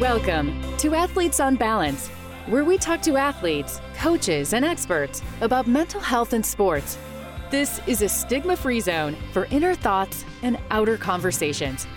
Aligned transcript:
Welcome 0.00 0.62
to 0.76 0.94
Athletes 0.94 1.40
on 1.40 1.56
Balance, 1.56 2.06
where 2.46 2.64
we 2.64 2.78
talk 2.78 3.02
to 3.02 3.16
athletes, 3.16 3.80
coaches, 3.96 4.52
and 4.52 4.64
experts 4.64 5.22
about 5.40 5.66
mental 5.66 5.98
health 6.00 6.34
and 6.34 6.46
sports. 6.46 6.96
This 7.50 7.80
is 7.88 8.00
a 8.02 8.08
stigma 8.08 8.56
free 8.56 8.78
zone 8.78 9.16
for 9.32 9.46
inner 9.46 9.74
thoughts 9.74 10.24
and 10.42 10.56
outer 10.70 10.98
conversations. 10.98 11.88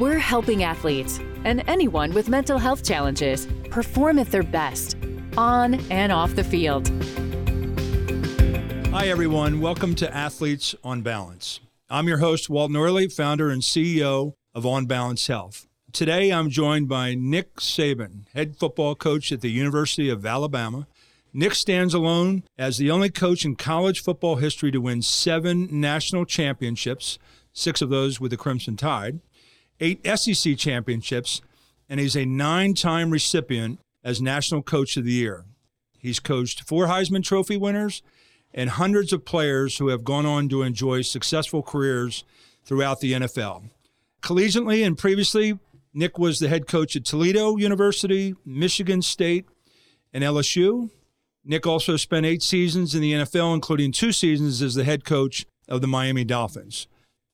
We're 0.00 0.18
helping 0.18 0.64
athletes 0.64 1.20
and 1.44 1.62
anyone 1.68 2.12
with 2.12 2.28
mental 2.28 2.58
health 2.58 2.84
challenges 2.84 3.46
perform 3.70 4.18
at 4.18 4.32
their 4.32 4.42
best, 4.42 4.96
on 5.36 5.74
and 5.92 6.10
off 6.10 6.34
the 6.34 6.42
field. 6.42 6.88
Hi, 8.90 9.06
everyone. 9.06 9.60
Welcome 9.60 9.94
to 9.94 10.12
Athletes 10.12 10.74
on 10.82 11.02
Balance. 11.02 11.60
I'm 11.88 12.08
your 12.08 12.18
host, 12.18 12.50
Walt 12.50 12.72
Norley, 12.72 13.12
founder 13.12 13.48
and 13.48 13.62
CEO 13.62 14.32
of 14.56 14.66
On 14.66 14.86
Balance 14.86 15.28
Health. 15.28 15.67
Today, 15.92 16.30
I'm 16.30 16.50
joined 16.50 16.86
by 16.86 17.14
Nick 17.14 17.56
Saban, 17.56 18.26
head 18.34 18.56
football 18.56 18.94
coach 18.94 19.32
at 19.32 19.40
the 19.40 19.50
University 19.50 20.10
of 20.10 20.26
Alabama. 20.26 20.86
Nick 21.32 21.54
stands 21.54 21.94
alone 21.94 22.42
as 22.58 22.76
the 22.76 22.90
only 22.90 23.08
coach 23.08 23.42
in 23.46 23.56
college 23.56 24.02
football 24.02 24.36
history 24.36 24.70
to 24.70 24.82
win 24.82 25.00
seven 25.00 25.66
national 25.70 26.26
championships, 26.26 27.18
six 27.54 27.80
of 27.80 27.88
those 27.88 28.20
with 28.20 28.32
the 28.32 28.36
Crimson 28.36 28.76
Tide, 28.76 29.20
eight 29.80 30.06
SEC 30.06 30.58
championships, 30.58 31.40
and 31.88 31.98
he's 32.00 32.16
a 32.16 32.26
nine 32.26 32.74
time 32.74 33.10
recipient 33.10 33.80
as 34.04 34.20
National 34.20 34.62
Coach 34.62 34.98
of 34.98 35.06
the 35.06 35.12
Year. 35.12 35.46
He's 35.98 36.20
coached 36.20 36.64
four 36.64 36.86
Heisman 36.86 37.24
Trophy 37.24 37.56
winners 37.56 38.02
and 38.52 38.70
hundreds 38.70 39.14
of 39.14 39.24
players 39.24 39.78
who 39.78 39.88
have 39.88 40.04
gone 40.04 40.26
on 40.26 40.50
to 40.50 40.62
enjoy 40.62 41.00
successful 41.00 41.62
careers 41.62 42.24
throughout 42.62 43.00
the 43.00 43.14
NFL. 43.14 43.70
Collegiately 44.22 44.84
and 44.84 44.98
previously, 44.98 45.58
Nick 45.94 46.18
was 46.18 46.38
the 46.38 46.48
head 46.48 46.66
coach 46.66 46.96
at 46.96 47.04
Toledo 47.04 47.56
University, 47.56 48.34
Michigan 48.44 49.02
State, 49.02 49.46
and 50.12 50.22
LSU. 50.22 50.90
Nick 51.44 51.66
also 51.66 51.96
spent 51.96 52.26
eight 52.26 52.42
seasons 52.42 52.94
in 52.94 53.00
the 53.00 53.12
NFL, 53.12 53.54
including 53.54 53.92
two 53.92 54.12
seasons 54.12 54.60
as 54.60 54.74
the 54.74 54.84
head 54.84 55.04
coach 55.04 55.46
of 55.68 55.80
the 55.80 55.86
Miami 55.86 56.24
Dolphins. 56.24 56.88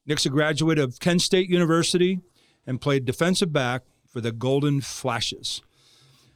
Nick's 0.06 0.26
a 0.26 0.30
graduate 0.30 0.78
of 0.78 1.00
Kent 1.00 1.22
State 1.22 1.48
University 1.48 2.20
and 2.66 2.80
played 2.80 3.04
defensive 3.04 3.52
back 3.52 3.82
for 4.06 4.20
the 4.20 4.32
Golden 4.32 4.80
Flashes. 4.80 5.62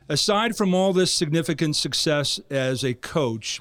Aside 0.09 0.57
from 0.57 0.75
all 0.75 0.93
this 0.93 1.13
significant 1.13 1.77
success 1.77 2.41
as 2.51 2.83
a 2.83 2.95
coach, 2.95 3.61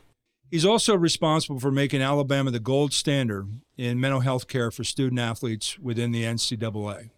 he's 0.50 0.66
also 0.66 0.95
responsible 0.95 1.60
for 1.60 1.72
making 1.72 2.02
Alabama 2.02 2.52
the 2.52 2.60
gold 2.60 2.94
standard 2.94 3.48
in 3.78 4.00
mental 4.00 4.22
health 4.22 4.48
care 4.48 4.72
for 4.72 4.84
student 4.84 5.20
athletes 5.20 5.78
within 5.78 6.12
the 6.12 6.23
NCAA. 6.23 7.10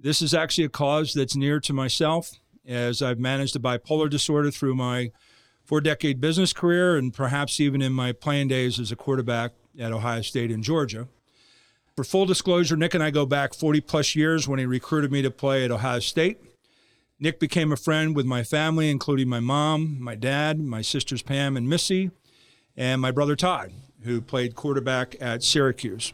This 0.00 0.22
is 0.22 0.32
actually 0.32 0.64
a 0.64 0.68
cause 0.68 1.12
that's 1.12 1.34
near 1.34 1.58
to 1.58 1.72
myself, 1.72 2.30
as 2.64 3.02
I've 3.02 3.18
managed 3.18 3.56
a 3.56 3.58
bipolar 3.58 4.08
disorder 4.08 4.50
through 4.50 4.76
my 4.76 5.10
four 5.64 5.80
decade 5.80 6.20
business 6.20 6.52
career 6.52 6.96
and 6.96 7.12
perhaps 7.12 7.58
even 7.58 7.82
in 7.82 7.92
my 7.92 8.12
playing 8.12 8.48
days 8.48 8.78
as 8.78 8.92
a 8.92 8.96
quarterback 8.96 9.52
at 9.78 9.92
Ohio 9.92 10.22
State 10.22 10.52
and 10.52 10.62
Georgia. 10.62 11.08
For 11.96 12.04
full 12.04 12.26
disclosure, 12.26 12.76
Nick 12.76 12.94
and 12.94 13.02
I 13.02 13.10
go 13.10 13.26
back 13.26 13.52
40 13.54 13.80
plus 13.80 14.14
years 14.14 14.46
when 14.46 14.60
he 14.60 14.66
recruited 14.66 15.10
me 15.10 15.20
to 15.22 15.32
play 15.32 15.64
at 15.64 15.72
Ohio 15.72 15.98
State. 15.98 16.38
Nick 17.18 17.40
became 17.40 17.72
a 17.72 17.76
friend 17.76 18.14
with 18.14 18.24
my 18.24 18.44
family, 18.44 18.90
including 18.90 19.28
my 19.28 19.40
mom, 19.40 20.00
my 20.00 20.14
dad, 20.14 20.60
my 20.60 20.80
sisters 20.80 21.22
Pam 21.22 21.56
and 21.56 21.68
Missy, 21.68 22.12
and 22.76 23.00
my 23.00 23.10
brother 23.10 23.34
Todd, 23.34 23.72
who 24.04 24.20
played 24.20 24.54
quarterback 24.54 25.16
at 25.20 25.42
Syracuse. 25.42 26.12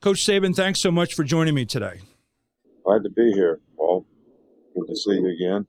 Coach 0.00 0.18
Saban, 0.18 0.56
thanks 0.56 0.80
so 0.80 0.90
much 0.90 1.14
for 1.14 1.22
joining 1.22 1.54
me 1.54 1.64
today. 1.64 2.00
Glad 2.88 3.02
to 3.02 3.10
be 3.10 3.32
here, 3.32 3.60
Paul. 3.76 4.06
Good 4.74 4.86
to 4.88 4.96
see 4.96 5.10
you 5.10 5.28
again. 5.28 5.66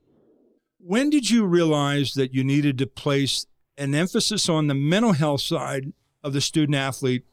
When 0.80 1.10
did 1.10 1.30
you 1.30 1.46
realize 1.46 2.14
that 2.14 2.34
you 2.34 2.46
needed 2.46 2.78
to 2.78 2.88
place 2.88 3.46
an 3.78 3.94
emphasis 3.94 4.48
on 4.48 4.68
the 4.68 4.74
mental 4.74 5.12
health 5.12 5.42
side 5.42 5.92
of 6.24 6.32
the 6.32 6.40
student 6.40 6.78
athlete 6.78 7.26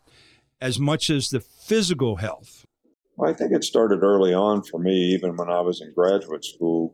as 0.61 0.81
much 0.81 1.09
as 1.09 1.31
the 1.31 1.39
physical 1.39 2.17
health? 2.17 2.67
Well, 3.15 3.31
I 3.31 3.33
think 3.33 3.53
it 3.53 3.63
started 3.63 4.03
early 4.03 4.35
on 4.35 4.65
for 4.65 4.81
me, 4.81 5.15
even 5.15 5.37
when 5.37 5.49
I 5.49 5.61
was 5.61 5.81
in 5.81 5.95
graduate 5.95 6.45
school. 6.45 6.93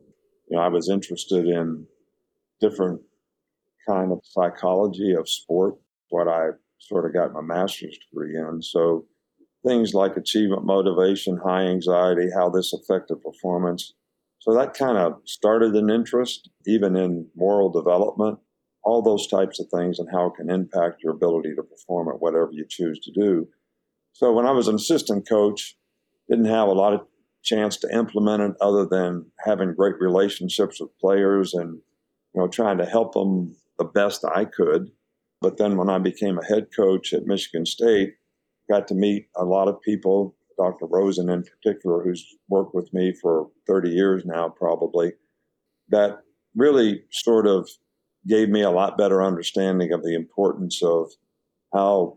You 0.51 0.59
know, 0.59 0.63
I 0.63 0.69
was 0.69 0.91
interested 0.91 1.47
in 1.47 1.87
different 2.61 3.01
kind 3.89 4.13
of 4.13 4.21
psychology 4.23 5.15
of 5.15 5.31
sport, 5.31 5.77
what 6.11 6.29
I 6.29 6.49
sort 6.77 7.07
of 7.07 7.15
got 7.15 7.33
my 7.33 7.41
master's 7.41 7.97
degree 8.11 8.37
in. 8.37 8.61
So 8.61 9.07
things 9.67 9.95
like 9.95 10.17
achievement 10.17 10.65
motivation, 10.65 11.39
high 11.39 11.63
anxiety, 11.63 12.29
how 12.35 12.51
this 12.51 12.73
affected 12.73 13.23
performance. 13.23 13.95
So 14.41 14.55
that 14.55 14.75
kind 14.75 14.99
of 14.99 15.21
started 15.25 15.75
an 15.75 15.89
interest, 15.89 16.51
even 16.67 16.97
in 16.97 17.29
moral 17.37 17.71
development, 17.71 18.39
all 18.83 19.01
those 19.01 19.29
types 19.29 19.61
of 19.61 19.67
things, 19.73 19.99
and 19.99 20.09
how 20.11 20.27
it 20.27 20.35
can 20.37 20.51
impact 20.51 21.03
your 21.03 21.13
ability 21.13 21.55
to 21.55 21.63
perform 21.63 22.09
at 22.09 22.21
whatever 22.21 22.51
you 22.53 22.67
choose 22.69 22.99
to 23.01 23.13
do. 23.13 23.49
So 24.13 24.33
when 24.33 24.47
I 24.47 24.51
was 24.51 24.69
an 24.69 24.75
assistant 24.75 25.29
coach, 25.29 25.77
didn't 26.29 26.47
have 26.47 26.69
a 26.69 26.73
lot 26.73 26.93
of 26.93 27.07
chance 27.43 27.77
to 27.77 27.95
implement 27.95 28.43
it 28.43 28.53
other 28.61 28.87
than 28.87 29.27
having 29.45 29.75
great 29.75 29.97
relationships 30.01 30.81
with 30.81 30.97
players 30.99 31.55
and 31.55 31.81
you 32.35 32.41
know 32.41 32.49
trying 32.49 32.79
to 32.79 32.87
help 32.87 33.15
them 33.15 33.55
the 33.79 33.85
best 33.85 34.25
I 34.25 34.45
could. 34.45 34.91
But 35.41 35.57
then 35.57 35.77
when 35.77 35.91
I 35.91 35.99
became 35.99 36.39
a 36.39 36.45
head 36.45 36.69
coach 36.75 37.13
at 37.13 37.27
Michigan 37.27 37.67
State, 37.67 38.15
got 38.73 38.89
to 38.89 38.95
meet 38.95 39.29
a 39.37 39.45
lot 39.45 39.69
of 39.69 39.81
people, 39.83 40.35
Dr. 40.57 40.87
Rosen 40.87 41.29
in 41.29 41.45
particular, 41.45 42.03
who's 42.03 42.25
worked 42.49 42.75
with 42.75 42.93
me 42.95 43.13
for 43.21 43.49
30 43.67 43.91
years 43.91 44.25
now, 44.25 44.49
probably, 44.49 45.13
that 45.91 46.21
really 46.55 47.03
sort 47.11 47.47
of 47.47 47.69
gave 48.27 48.49
me 48.49 48.63
a 48.63 48.71
lot 48.71 48.97
better 48.97 49.23
understanding 49.23 49.93
of 49.93 50.03
the 50.03 50.15
importance 50.15 50.83
of 50.83 51.11
how 51.75 52.17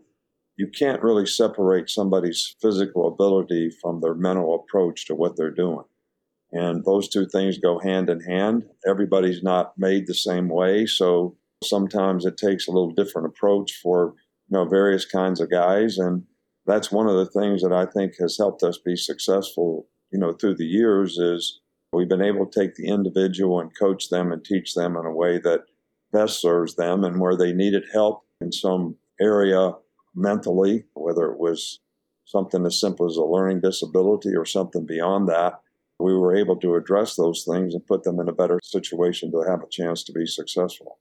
you 0.56 0.66
can't 0.68 1.02
really 1.02 1.26
separate 1.26 1.90
somebody's 1.90 2.56
physical 2.62 3.06
ability 3.06 3.70
from 3.82 4.00
their 4.00 4.14
mental 4.14 4.54
approach 4.54 5.06
to 5.06 5.14
what 5.14 5.36
they're 5.36 5.50
doing. 5.50 5.84
And 6.52 6.84
those 6.84 7.08
two 7.08 7.26
things 7.26 7.58
go 7.58 7.78
hand 7.78 8.08
in 8.08 8.20
hand. 8.20 8.62
Everybody's 8.88 9.42
not 9.42 9.76
made 9.76 10.06
the 10.06 10.14
same 10.14 10.48
way. 10.48 10.86
So 10.86 11.36
sometimes 11.62 12.24
it 12.24 12.38
takes 12.38 12.66
a 12.66 12.70
little 12.70 12.92
different 12.92 13.28
approach 13.28 13.72
for 13.82 14.14
you 14.48 14.56
know 14.56 14.64
various 14.64 15.04
kinds 15.04 15.40
of 15.40 15.50
guys. 15.50 15.98
And 15.98 16.22
that's 16.66 16.90
one 16.90 17.06
of 17.06 17.16
the 17.16 17.26
things 17.26 17.62
that 17.62 17.72
I 17.72 17.86
think 17.86 18.14
has 18.18 18.36
helped 18.36 18.62
us 18.62 18.78
be 18.78 18.96
successful, 18.96 19.86
you 20.10 20.18
know, 20.18 20.32
through 20.32 20.56
the 20.56 20.66
years 20.66 21.18
is 21.18 21.60
we've 21.92 22.08
been 22.08 22.22
able 22.22 22.46
to 22.46 22.60
take 22.60 22.74
the 22.74 22.88
individual 22.88 23.60
and 23.60 23.76
coach 23.78 24.08
them 24.08 24.32
and 24.32 24.44
teach 24.44 24.74
them 24.74 24.96
in 24.96 25.06
a 25.06 25.12
way 25.12 25.38
that 25.38 25.64
best 26.12 26.40
serves 26.40 26.76
them 26.76 27.04
and 27.04 27.20
where 27.20 27.36
they 27.36 27.52
needed 27.52 27.84
help 27.92 28.24
in 28.40 28.52
some 28.52 28.96
area 29.20 29.72
mentally, 30.14 30.84
whether 30.94 31.30
it 31.30 31.38
was 31.38 31.80
something 32.24 32.66
as 32.66 32.80
simple 32.80 33.06
as 33.06 33.16
a 33.16 33.22
learning 33.22 33.60
disability 33.60 34.34
or 34.34 34.44
something 34.44 34.84
beyond 34.84 35.28
that, 35.28 35.60
we 35.98 36.14
were 36.14 36.34
able 36.34 36.56
to 36.56 36.74
address 36.74 37.16
those 37.16 37.44
things 37.44 37.74
and 37.74 37.86
put 37.86 38.02
them 38.02 38.20
in 38.20 38.28
a 38.28 38.32
better 38.32 38.58
situation 38.62 39.30
to 39.30 39.44
have 39.48 39.62
a 39.62 39.68
chance 39.70 40.02
to 40.04 40.12
be 40.12 40.26
successful. 40.26 40.98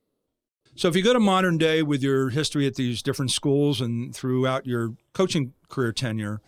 So, 0.77 0.89
if 0.89 0.95
you 0.95 1.03
go 1.03 1.13
to 1.13 1.19
modern 1.19 1.57
day 1.57 1.83
with 1.83 2.03
your 2.03 2.29
history 2.29 2.67
at 2.67 2.75
these 2.75 3.01
different 3.01 3.31
schools 3.31 3.79
and 3.79 4.13
throughout 4.13 4.65
your 4.65 4.95
coaching 5.13 5.53
career 5.69 5.91
tenure, 5.91 6.41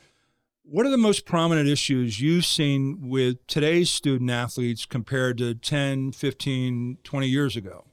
what 0.64 0.86
are 0.86 0.90
the 0.90 0.98
most 0.98 1.26
prominent 1.26 1.70
issues 1.70 2.20
you've 2.20 2.46
seen 2.46 3.10
with 3.10 3.46
today's 3.48 3.90
student 3.90 4.30
athletes 4.30 4.86
compared 4.86 5.38
to 5.38 5.56
10, 5.56 6.12
15, 6.12 6.98
20 7.04 7.28
years 7.28 7.56
ago? 7.56 7.86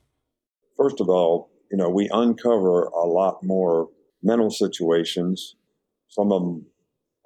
First 0.76 1.00
of 1.00 1.08
all, 1.08 1.50
you 1.70 1.78
know, 1.78 1.88
we 1.88 2.08
uncover 2.12 2.84
a 2.86 3.06
lot 3.06 3.42
more 3.42 3.88
mental 4.22 4.50
situations. 4.50 5.54
Some 6.08 6.32
of 6.32 6.42
them 6.42 6.66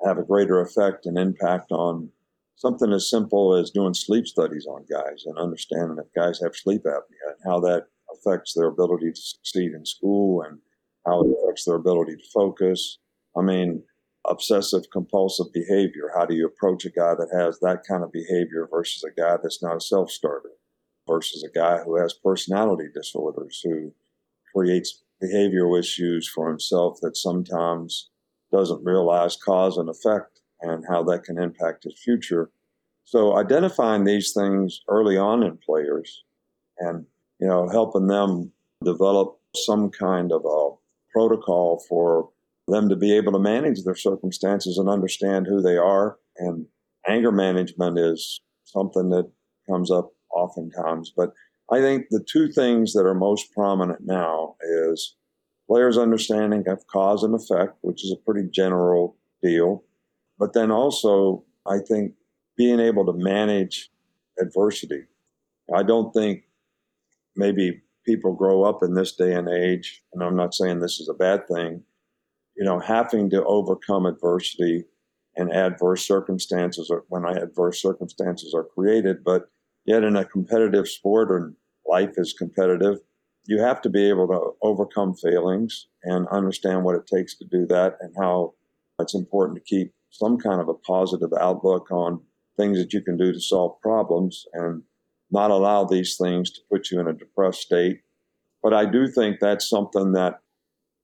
have 0.04 0.18
a 0.18 0.22
greater 0.22 0.60
effect 0.60 1.06
and 1.06 1.18
impact 1.18 1.72
on 1.72 2.10
something 2.56 2.92
as 2.92 3.08
simple 3.08 3.54
as 3.54 3.70
doing 3.70 3.94
sleep 3.94 4.26
studies 4.26 4.66
on 4.66 4.84
guys 4.90 5.24
and 5.26 5.38
understanding 5.38 5.96
if 5.98 6.12
guys 6.12 6.40
have 6.42 6.54
sleep 6.54 6.82
apnea 6.84 7.30
and 7.30 7.38
how 7.46 7.60
that 7.60 7.86
affects 8.12 8.52
their 8.54 8.66
ability 8.66 9.10
to 9.12 9.20
succeed 9.20 9.72
in 9.72 9.86
school 9.86 10.42
and 10.42 10.58
how 11.06 11.22
it 11.22 11.30
affects 11.42 11.64
their 11.64 11.76
ability 11.76 12.16
to 12.16 12.30
focus. 12.34 12.98
I 13.38 13.42
mean, 13.42 13.82
obsessive 14.26 14.90
compulsive 14.92 15.52
behavior. 15.52 16.10
How 16.14 16.26
do 16.26 16.34
you 16.34 16.46
approach 16.46 16.84
a 16.84 16.90
guy 16.90 17.14
that 17.14 17.30
has 17.32 17.58
that 17.60 17.82
kind 17.88 18.02
of 18.02 18.12
behavior 18.12 18.68
versus 18.70 19.04
a 19.04 19.20
guy 19.20 19.36
that's 19.42 19.62
not 19.62 19.76
a 19.76 19.80
self 19.80 20.10
starter, 20.10 20.50
versus 21.06 21.44
a 21.44 21.58
guy 21.58 21.78
who 21.78 21.96
has 21.96 22.14
personality 22.14 22.88
disorders, 22.94 23.60
who 23.64 23.92
creates 24.54 25.02
behavioral 25.22 25.78
issues 25.78 26.28
for 26.28 26.48
himself 26.48 26.98
that 27.02 27.16
sometimes 27.16 28.10
doesn't 28.52 28.84
realize 28.84 29.36
cause 29.36 29.76
and 29.76 29.88
effect 29.88 30.40
and 30.60 30.84
how 30.88 31.02
that 31.02 31.24
can 31.24 31.38
impact 31.38 31.84
his 31.84 31.98
future. 31.98 32.50
So 33.04 33.36
identifying 33.36 34.04
these 34.04 34.32
things 34.32 34.82
early 34.88 35.16
on 35.16 35.42
in 35.42 35.58
players 35.58 36.24
and 36.78 37.06
you 37.38 37.46
know, 37.46 37.68
helping 37.68 38.06
them 38.06 38.52
develop 38.84 39.38
some 39.54 39.90
kind 39.90 40.32
of 40.32 40.44
a 40.44 40.70
protocol 41.12 41.82
for 41.88 42.30
them 42.68 42.88
to 42.88 42.96
be 42.96 43.16
able 43.16 43.32
to 43.32 43.38
manage 43.38 43.84
their 43.84 43.96
circumstances 43.96 44.78
and 44.78 44.88
understand 44.88 45.46
who 45.46 45.60
they 45.60 45.76
are. 45.76 46.18
And 46.36 46.66
anger 47.06 47.32
management 47.32 47.98
is 47.98 48.40
something 48.64 49.10
that 49.10 49.30
comes 49.68 49.90
up 49.90 50.12
oftentimes. 50.34 51.12
But 51.16 51.32
I 51.70 51.80
think 51.80 52.06
the 52.10 52.24
two 52.24 52.50
things 52.50 52.92
that 52.92 53.06
are 53.06 53.14
most 53.14 53.52
prominent 53.52 54.00
now 54.02 54.56
is 54.62 55.16
players' 55.66 55.98
understanding 55.98 56.66
of 56.68 56.86
cause 56.86 57.22
and 57.22 57.34
effect, 57.34 57.76
which 57.82 58.04
is 58.04 58.12
a 58.12 58.24
pretty 58.24 58.48
general 58.48 59.16
deal. 59.42 59.84
But 60.38 60.52
then 60.54 60.70
also, 60.70 61.44
I 61.66 61.78
think 61.78 62.14
being 62.56 62.80
able 62.80 63.06
to 63.06 63.12
manage 63.12 63.90
adversity. 64.40 65.04
I 65.74 65.82
don't 65.82 66.12
think 66.12 66.44
maybe 67.36 67.82
people 68.04 68.34
grow 68.34 68.64
up 68.64 68.82
in 68.82 68.94
this 68.94 69.14
day 69.14 69.34
and 69.34 69.48
age, 69.48 70.02
and 70.12 70.22
I'm 70.22 70.36
not 70.36 70.54
saying 70.54 70.80
this 70.80 70.98
is 70.98 71.08
a 71.08 71.14
bad 71.14 71.46
thing, 71.46 71.82
you 72.58 72.64
know, 72.64 72.80
having 72.80 73.30
to 73.30 73.44
overcome 73.44 74.04
adversity 74.04 74.84
and 75.36 75.52
adverse 75.52 76.06
circumstances 76.06 76.88
or 76.90 77.04
when 77.08 77.24
adverse 77.24 77.80
circumstances 77.80 78.52
are 78.52 78.64
created. 78.64 79.22
But 79.24 79.48
yet, 79.86 80.02
in 80.02 80.16
a 80.16 80.24
competitive 80.24 80.88
sport, 80.88 81.30
and 81.30 81.54
life 81.86 82.14
is 82.16 82.34
competitive, 82.36 82.98
you 83.46 83.60
have 83.60 83.80
to 83.82 83.88
be 83.88 84.08
able 84.08 84.26
to 84.26 84.50
overcome 84.60 85.14
failings 85.14 85.86
and 86.02 86.26
understand 86.28 86.82
what 86.82 86.96
it 86.96 87.06
takes 87.06 87.38
to 87.38 87.44
do 87.44 87.64
that 87.66 87.96
and 88.00 88.12
how 88.18 88.54
it's 88.98 89.14
important 89.14 89.56
to 89.56 89.64
keep 89.64 89.94
some 90.10 90.36
kind 90.36 90.60
of 90.60 90.68
a 90.68 90.74
positive 90.74 91.32
outlook 91.40 91.90
on 91.92 92.20
things 92.56 92.76
that 92.78 92.92
you 92.92 93.00
can 93.00 93.16
do 93.16 93.32
to 93.32 93.40
solve 93.40 93.80
problems 93.80 94.44
and 94.52 94.82
not 95.30 95.52
allow 95.52 95.84
these 95.84 96.16
things 96.16 96.50
to 96.50 96.60
put 96.70 96.90
you 96.90 96.98
in 96.98 97.06
a 97.06 97.12
depressed 97.12 97.60
state. 97.60 98.00
But 98.62 98.74
I 98.74 98.84
do 98.84 99.06
think 99.06 99.38
that's 99.38 99.68
something 99.68 100.12
that 100.12 100.40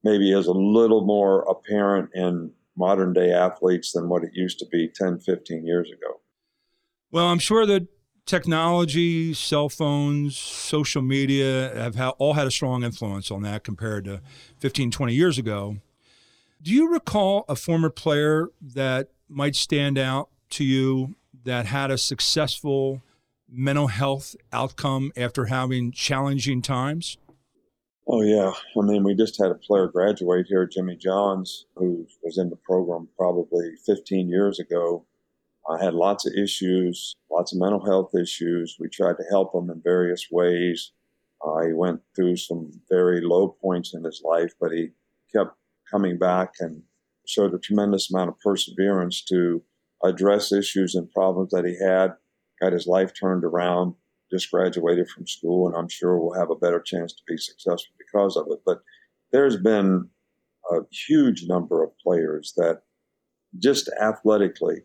maybe 0.04 0.32
is 0.32 0.46
a 0.46 0.52
little 0.52 1.04
more 1.04 1.42
apparent 1.42 2.10
in 2.14 2.52
modern 2.76 3.12
day 3.12 3.32
athletes 3.32 3.92
than 3.92 4.08
what 4.08 4.22
it 4.22 4.30
used 4.34 4.58
to 4.58 4.66
be 4.70 4.88
10, 4.94 5.20
15 5.20 5.66
years 5.66 5.90
ago. 5.90 6.20
Well, 7.10 7.26
I'm 7.26 7.38
sure 7.38 7.64
that 7.66 7.86
technology, 8.26 9.34
cell 9.34 9.68
phones, 9.68 10.36
social 10.36 11.02
media 11.02 11.72
have 11.74 11.98
all 12.18 12.34
had 12.34 12.46
a 12.46 12.50
strong 12.50 12.82
influence 12.82 13.30
on 13.30 13.42
that 13.42 13.64
compared 13.64 14.04
to 14.06 14.20
15, 14.58 14.90
20 14.90 15.14
years 15.14 15.38
ago. 15.38 15.76
Do 16.60 16.72
you 16.72 16.92
recall 16.92 17.44
a 17.48 17.56
former 17.56 17.90
player 17.90 18.48
that 18.60 19.10
might 19.28 19.54
stand 19.54 19.98
out 19.98 20.30
to 20.50 20.64
you 20.64 21.16
that 21.44 21.66
had 21.66 21.90
a 21.90 21.98
successful 21.98 23.02
mental 23.48 23.88
health 23.88 24.34
outcome 24.52 25.12
after 25.16 25.46
having 25.46 25.92
challenging 25.92 26.62
times? 26.62 27.18
Oh, 28.06 28.20
yeah. 28.20 28.52
I 28.76 28.84
mean, 28.84 29.02
we 29.02 29.14
just 29.14 29.40
had 29.40 29.50
a 29.50 29.54
player 29.54 29.86
graduate 29.86 30.46
here, 30.46 30.66
Jimmy 30.66 30.94
Johns, 30.96 31.64
who 31.74 32.06
was 32.22 32.36
in 32.36 32.50
the 32.50 32.56
program 32.56 33.08
probably 33.16 33.76
15 33.86 34.28
years 34.28 34.60
ago. 34.60 35.06
I 35.70 35.82
had 35.82 35.94
lots 35.94 36.26
of 36.26 36.34
issues, 36.34 37.16
lots 37.30 37.54
of 37.54 37.60
mental 37.60 37.84
health 37.84 38.14
issues. 38.14 38.76
We 38.78 38.90
tried 38.90 39.16
to 39.16 39.24
help 39.30 39.54
him 39.54 39.70
in 39.70 39.80
various 39.82 40.26
ways. 40.30 40.92
Uh, 41.42 41.62
he 41.66 41.72
went 41.72 42.02
through 42.14 42.36
some 42.36 42.72
very 42.90 43.22
low 43.22 43.48
points 43.48 43.94
in 43.94 44.04
his 44.04 44.20
life, 44.22 44.52
but 44.60 44.72
he 44.72 44.90
kept 45.34 45.56
coming 45.90 46.18
back 46.18 46.54
and 46.60 46.82
showed 47.26 47.54
a 47.54 47.58
tremendous 47.58 48.10
amount 48.10 48.28
of 48.28 48.38
perseverance 48.40 49.22
to 49.24 49.62
address 50.04 50.52
issues 50.52 50.94
and 50.94 51.10
problems 51.10 51.52
that 51.52 51.64
he 51.64 51.78
had, 51.82 52.12
got 52.60 52.74
his 52.74 52.86
life 52.86 53.12
turned 53.18 53.44
around, 53.44 53.94
just 54.30 54.50
graduated 54.50 55.08
from 55.08 55.26
school, 55.26 55.66
and 55.66 55.76
I'm 55.76 55.88
sure 55.88 56.18
will 56.18 56.34
have 56.34 56.50
a 56.50 56.56
better 56.56 56.80
chance 56.80 57.12
to 57.14 57.22
be 57.26 57.38
successful 57.38 57.93
because 58.14 58.36
of 58.36 58.46
it. 58.50 58.60
But 58.64 58.82
there's 59.32 59.56
been 59.56 60.08
a 60.70 60.80
huge 60.90 61.44
number 61.46 61.82
of 61.82 61.96
players 61.98 62.52
that 62.56 62.82
just 63.58 63.90
athletically 64.00 64.82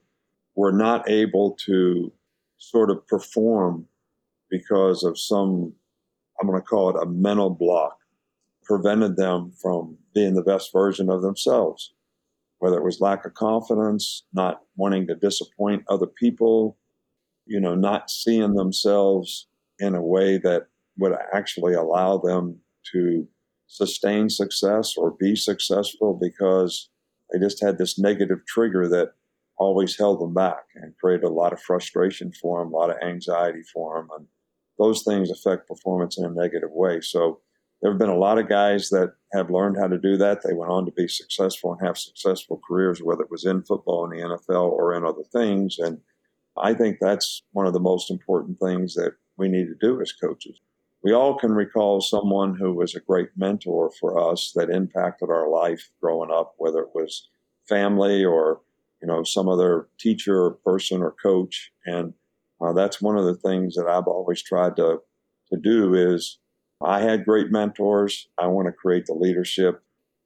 were 0.56 0.72
not 0.72 1.10
able 1.10 1.56
to 1.66 2.12
sort 2.58 2.90
of 2.90 3.06
perform 3.08 3.86
because 4.50 5.04
of 5.04 5.18
some, 5.18 5.74
I'm 6.42 6.48
going 6.48 6.60
to 6.60 6.66
call 6.66 6.90
it 6.90 7.02
a 7.02 7.06
mental 7.06 7.50
block, 7.50 7.98
prevented 8.64 9.16
them 9.16 9.52
from 9.62 9.98
being 10.14 10.34
the 10.34 10.44
best 10.44 10.72
version 10.74 11.10
of 11.10 11.22
themselves 11.22 11.94
whether 12.60 12.78
it 12.78 12.84
was 12.84 13.00
lack 13.00 13.26
of 13.26 13.34
confidence, 13.34 14.24
not 14.34 14.62
wanting 14.76 15.08
to 15.08 15.16
disappoint 15.16 15.84
other 15.88 16.06
people, 16.06 16.78
you 17.46 17.60
know, 17.60 17.74
not 17.74 18.10
seeing 18.10 18.54
themselves 18.54 19.48
in 19.80 19.96
a 19.96 20.02
way 20.02 20.38
that 20.38 20.68
would 20.98 21.14
actually 21.34 21.74
allow 21.74 22.18
them 22.18 22.60
to 22.94 23.28
sustain 23.68 24.30
success 24.30 24.96
or 24.98 25.12
be 25.12 25.36
successful 25.36 26.18
because 26.20 26.90
they 27.32 27.40
just 27.40 27.62
had 27.62 27.78
this 27.78 28.00
negative 28.00 28.40
trigger 28.48 28.88
that 28.88 29.14
always 29.58 29.98
held 29.98 30.22
them 30.22 30.34
back 30.34 30.64
and 30.76 30.98
created 30.98 31.26
a 31.26 31.30
lot 31.30 31.54
of 31.54 31.62
frustration 31.62 32.32
for 32.32 32.60
them, 32.60 32.74
a 32.74 32.78
lot 32.78 32.90
of 32.90 32.98
anxiety 33.04 33.62
for 33.62 33.98
them. 33.98 34.10
And 34.18 34.28
those 34.78 35.04
things 35.04 35.30
affect 35.30 35.68
performance 35.68 36.18
in 36.18 36.26
a 36.26 36.30
negative 36.30 36.72
way. 36.72 37.02
So 37.02 37.42
there 37.82 37.92
have 37.92 38.00
been 38.00 38.10
a 38.10 38.18
lot 38.18 38.40
of 38.40 38.50
guys 38.50 38.90
that 38.90 39.14
have 39.34 39.52
learned 39.52 39.78
how 39.78 39.88
to 39.88 39.98
do 39.98 40.18
that. 40.18 40.42
They 40.42 40.54
went 40.54 40.72
on 40.72 40.86
to 40.86 40.92
be 40.92 41.08
successful 41.08 41.74
and 41.74 41.86
have 41.86 41.98
successful 41.98 42.62
careers, 42.68 43.02
whether 43.02 43.22
it 43.22 43.32
was 43.32 43.46
in 43.46 43.64
football, 43.64 44.06
in 44.06 44.18
the 44.18 44.26
NFL, 44.26 44.72
or 44.72 44.96
in 44.96 45.06
other 45.06 45.24
things. 45.32 45.78
And 45.78 46.00
I 46.58 46.74
think 46.74 46.98
that's 47.00 47.44
one 47.52 47.68
of 47.68 47.74
the 47.74 47.80
most 47.80 48.10
important 48.10 48.60
things 48.60 48.96
that 48.96 49.14
we 49.38 49.48
need 49.48 49.68
to 49.68 49.76
do 49.80 50.02
as 50.02 50.12
coaches. 50.12 50.60
We 51.04 51.14
all 51.14 51.36
can 51.36 51.52
recall 51.54 52.02
someone 52.02 52.56
who 52.56 52.74
was 52.74 52.94
a 52.94 53.00
great 53.00 53.30
mentor 53.38 53.92
for 54.00 54.32
us 54.32 54.52
that 54.56 54.70
impacted 54.70 55.30
our 55.30 55.50
life 55.50 55.90
growing 56.02 56.30
up, 56.32 56.56
whether 56.58 56.80
it 56.80 56.94
was 56.94 57.30
family 57.68 58.26
or 58.26 58.62
you 59.02 59.08
know 59.08 59.24
some 59.24 59.48
other 59.48 59.88
teacher 60.00 60.46
or 60.46 60.52
person 60.52 61.02
or 61.02 61.16
coach. 61.24 61.72
And 61.86 62.14
uh, 62.62 62.74
that's 62.74 63.02
one 63.02 63.18
of 63.18 63.26
the 63.26 63.36
things 63.36 63.76
that 63.76 63.88
I've 63.88 64.08
always 64.08 64.42
tried 64.42 64.76
to 64.76 65.00
to 65.52 65.58
do 65.58 65.94
is 65.94 66.40
I 66.84 67.02
had 67.02 67.26
great 67.26 67.52
mentors. 67.52 68.28
I 68.38 68.48
want 68.48 68.68
to 68.68 68.72
create 68.72 69.06
the 69.06 69.14
leadership 69.14 69.82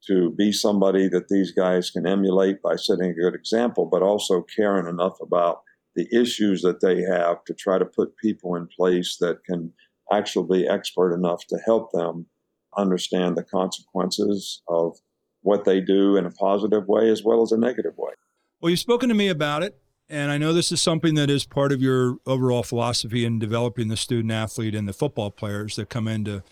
to 0.08 0.31
be 0.31 0.52
somebody 0.52 1.08
that 1.08 1.30
these 1.30 1.52
guys 1.52 1.90
can 1.90 2.06
emulate 2.06 2.62
by 2.62 2.75
setting 2.75 3.12
a 3.12 3.14
good 3.14 3.36
example, 3.36 3.86
but 3.86 4.02
also 4.02 4.42
caring 4.42 4.88
enough 4.88 5.20
about 5.22 5.62
the 5.96 6.08
issues 6.12 6.62
that 6.62 6.81
they 6.81 7.02
have 7.02 7.44
to 7.46 7.54
try 7.54 7.78
to 7.78 7.86
put 7.86 8.18
people 8.18 8.56
in 8.56 8.68
place 8.68 9.18
that 9.18 9.44
can 9.46 9.72
actually 10.18 10.62
be 10.62 10.68
expert 10.68 11.13
enough 11.13 11.45
to 11.48 11.57
help 11.65 11.92
them 11.92 12.27
understand 12.75 13.38
the 13.38 13.44
consequences 13.44 14.62
of 14.68 14.98
what 15.42 15.65
they 15.65 15.80
do 15.80 16.15
in 16.15 16.25
a 16.25 16.31
positive 16.31 16.88
way 16.88 17.10
as 17.10 17.24
well 17.24 17.42
as 17.42 17.51
a 17.51 17.57
negative 17.57 17.94
way. 17.98 18.13
Well, 18.62 18.69
you've 18.69 18.80
spoken 18.80 19.10
to 19.10 19.15
me 19.15 19.27
about 19.27 19.63
it. 19.63 19.80
And 20.10 20.31
I 20.31 20.38
know 20.38 20.54
this 20.54 20.71
is 20.71 20.81
something 20.81 21.15
that 21.15 21.30
is 21.30 21.45
part 21.45 21.71
of 21.71 21.82
your 21.82 22.17
overall 22.25 22.63
philosophy 22.63 23.25
in 23.25 23.39
developing 23.39 23.88
the 23.88 23.98
student 23.98 24.32
athlete 24.32 24.75
and 24.75 24.88
the 24.88 24.93
football 24.93 25.32
players 25.32 25.75
that 25.77 25.89
come 25.89 26.08
into 26.08 26.43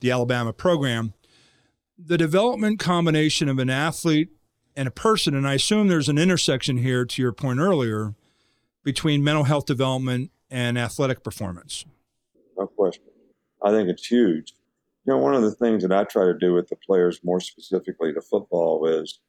the 0.00 0.10
Alabama 0.10 0.52
program. 0.52 1.14
The 1.96 2.18
development 2.18 2.78
combination 2.78 3.48
of 3.48 3.58
an 3.58 3.70
athlete 3.70 4.30
and 4.76 4.86
a 4.86 4.92
person, 4.92 5.34
and 5.34 5.46
I 5.46 5.54
assume 5.54 5.88
there's 5.88 6.08
an 6.08 6.18
intersection 6.18 6.78
here 6.78 7.04
to 7.04 7.22
your 7.22 7.32
point 7.32 7.60
earlier 7.60 8.14
between 8.84 9.24
mental 9.24 9.44
health 9.44 9.66
development 9.66 10.30
and 10.50 10.78
athletic 10.78 11.22
performance. 11.22 11.84
No 12.58 12.66
question. 12.66 13.04
I 13.62 13.70
think 13.70 13.88
it's 13.88 14.06
huge. 14.06 14.54
You 15.04 15.14
know, 15.14 15.18
one 15.18 15.34
of 15.34 15.42
the 15.42 15.54
things 15.54 15.82
that 15.82 15.92
I 15.92 16.04
try 16.04 16.24
to 16.24 16.36
do 16.36 16.52
with 16.52 16.68
the 16.68 16.76
players, 16.76 17.20
more 17.24 17.40
specifically 17.40 18.12
to 18.12 18.20
football, 18.20 18.86
is, 18.86 19.20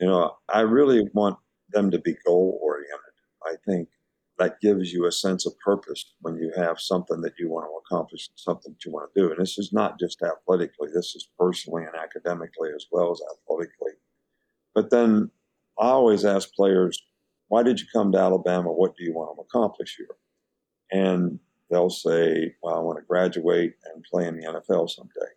you 0.00 0.06
know, 0.06 0.36
I 0.48 0.60
really 0.60 1.08
want 1.12 1.36
them 1.70 1.90
to 1.90 1.98
be 1.98 2.16
goal 2.24 2.58
oriented. 2.62 2.98
I 3.44 3.56
think 3.66 3.88
that 4.38 4.60
gives 4.60 4.92
you 4.92 5.06
a 5.06 5.12
sense 5.12 5.44
of 5.46 5.58
purpose 5.58 6.14
when 6.20 6.36
you 6.36 6.52
have 6.56 6.80
something 6.80 7.20
that 7.22 7.34
you 7.38 7.50
want 7.50 7.66
to 7.66 7.78
accomplish, 7.84 8.30
something 8.36 8.72
that 8.72 8.84
you 8.84 8.92
want 8.92 9.12
to 9.12 9.20
do. 9.20 9.30
And 9.30 9.40
this 9.40 9.58
is 9.58 9.72
not 9.72 9.98
just 9.98 10.22
athletically, 10.22 10.88
this 10.94 11.14
is 11.16 11.28
personally 11.38 11.84
and 11.84 11.96
academically 11.96 12.70
as 12.74 12.86
well 12.92 13.10
as 13.10 13.20
athletically. 13.32 13.92
But 14.74 14.90
then 14.90 15.30
I 15.78 15.88
always 15.88 16.24
ask 16.24 16.52
players, 16.54 17.02
why 17.48 17.64
did 17.64 17.80
you 17.80 17.86
come 17.92 18.12
to 18.12 18.18
Alabama? 18.18 18.72
What 18.72 18.96
do 18.96 19.04
you 19.04 19.12
want 19.12 19.36
to 19.36 19.42
accomplish 19.42 19.96
here? 19.96 20.16
And 20.92 21.40
they'll 21.70 21.90
say, 21.90 22.54
well, 22.62 22.76
I 22.76 22.80
want 22.80 22.98
to 22.98 23.04
graduate 23.04 23.74
and 23.92 24.04
play 24.04 24.26
in 24.26 24.36
the 24.36 24.46
NFL 24.46 24.90
someday. 24.90 25.32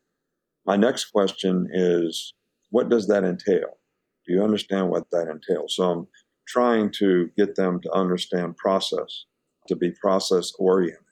My 0.65 0.75
next 0.75 1.05
question 1.05 1.67
is, 1.71 2.33
what 2.69 2.89
does 2.89 3.07
that 3.07 3.23
entail? 3.23 3.77
Do 4.25 4.33
you 4.33 4.43
understand 4.43 4.89
what 4.89 5.09
that 5.11 5.27
entails? 5.27 5.75
So 5.75 5.91
I'm 5.91 6.07
trying 6.47 6.91
to 6.99 7.29
get 7.37 7.55
them 7.55 7.81
to 7.81 7.91
understand 7.91 8.57
process, 8.57 9.25
to 9.67 9.75
be 9.75 9.91
process 9.91 10.53
oriented, 10.59 11.03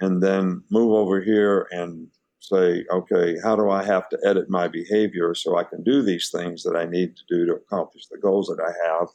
and 0.00 0.22
then 0.22 0.62
move 0.70 0.92
over 0.92 1.20
here 1.20 1.68
and 1.70 2.08
say, 2.40 2.84
okay, 2.92 3.36
how 3.42 3.56
do 3.56 3.70
I 3.70 3.82
have 3.84 4.08
to 4.10 4.18
edit 4.24 4.48
my 4.48 4.68
behavior 4.68 5.34
so 5.34 5.56
I 5.56 5.64
can 5.64 5.82
do 5.82 6.02
these 6.02 6.30
things 6.30 6.62
that 6.62 6.76
I 6.76 6.84
need 6.86 7.16
to 7.16 7.22
do 7.28 7.46
to 7.46 7.54
accomplish 7.54 8.06
the 8.06 8.18
goals 8.18 8.48
that 8.48 8.62
I 8.62 8.72
have? 8.88 9.08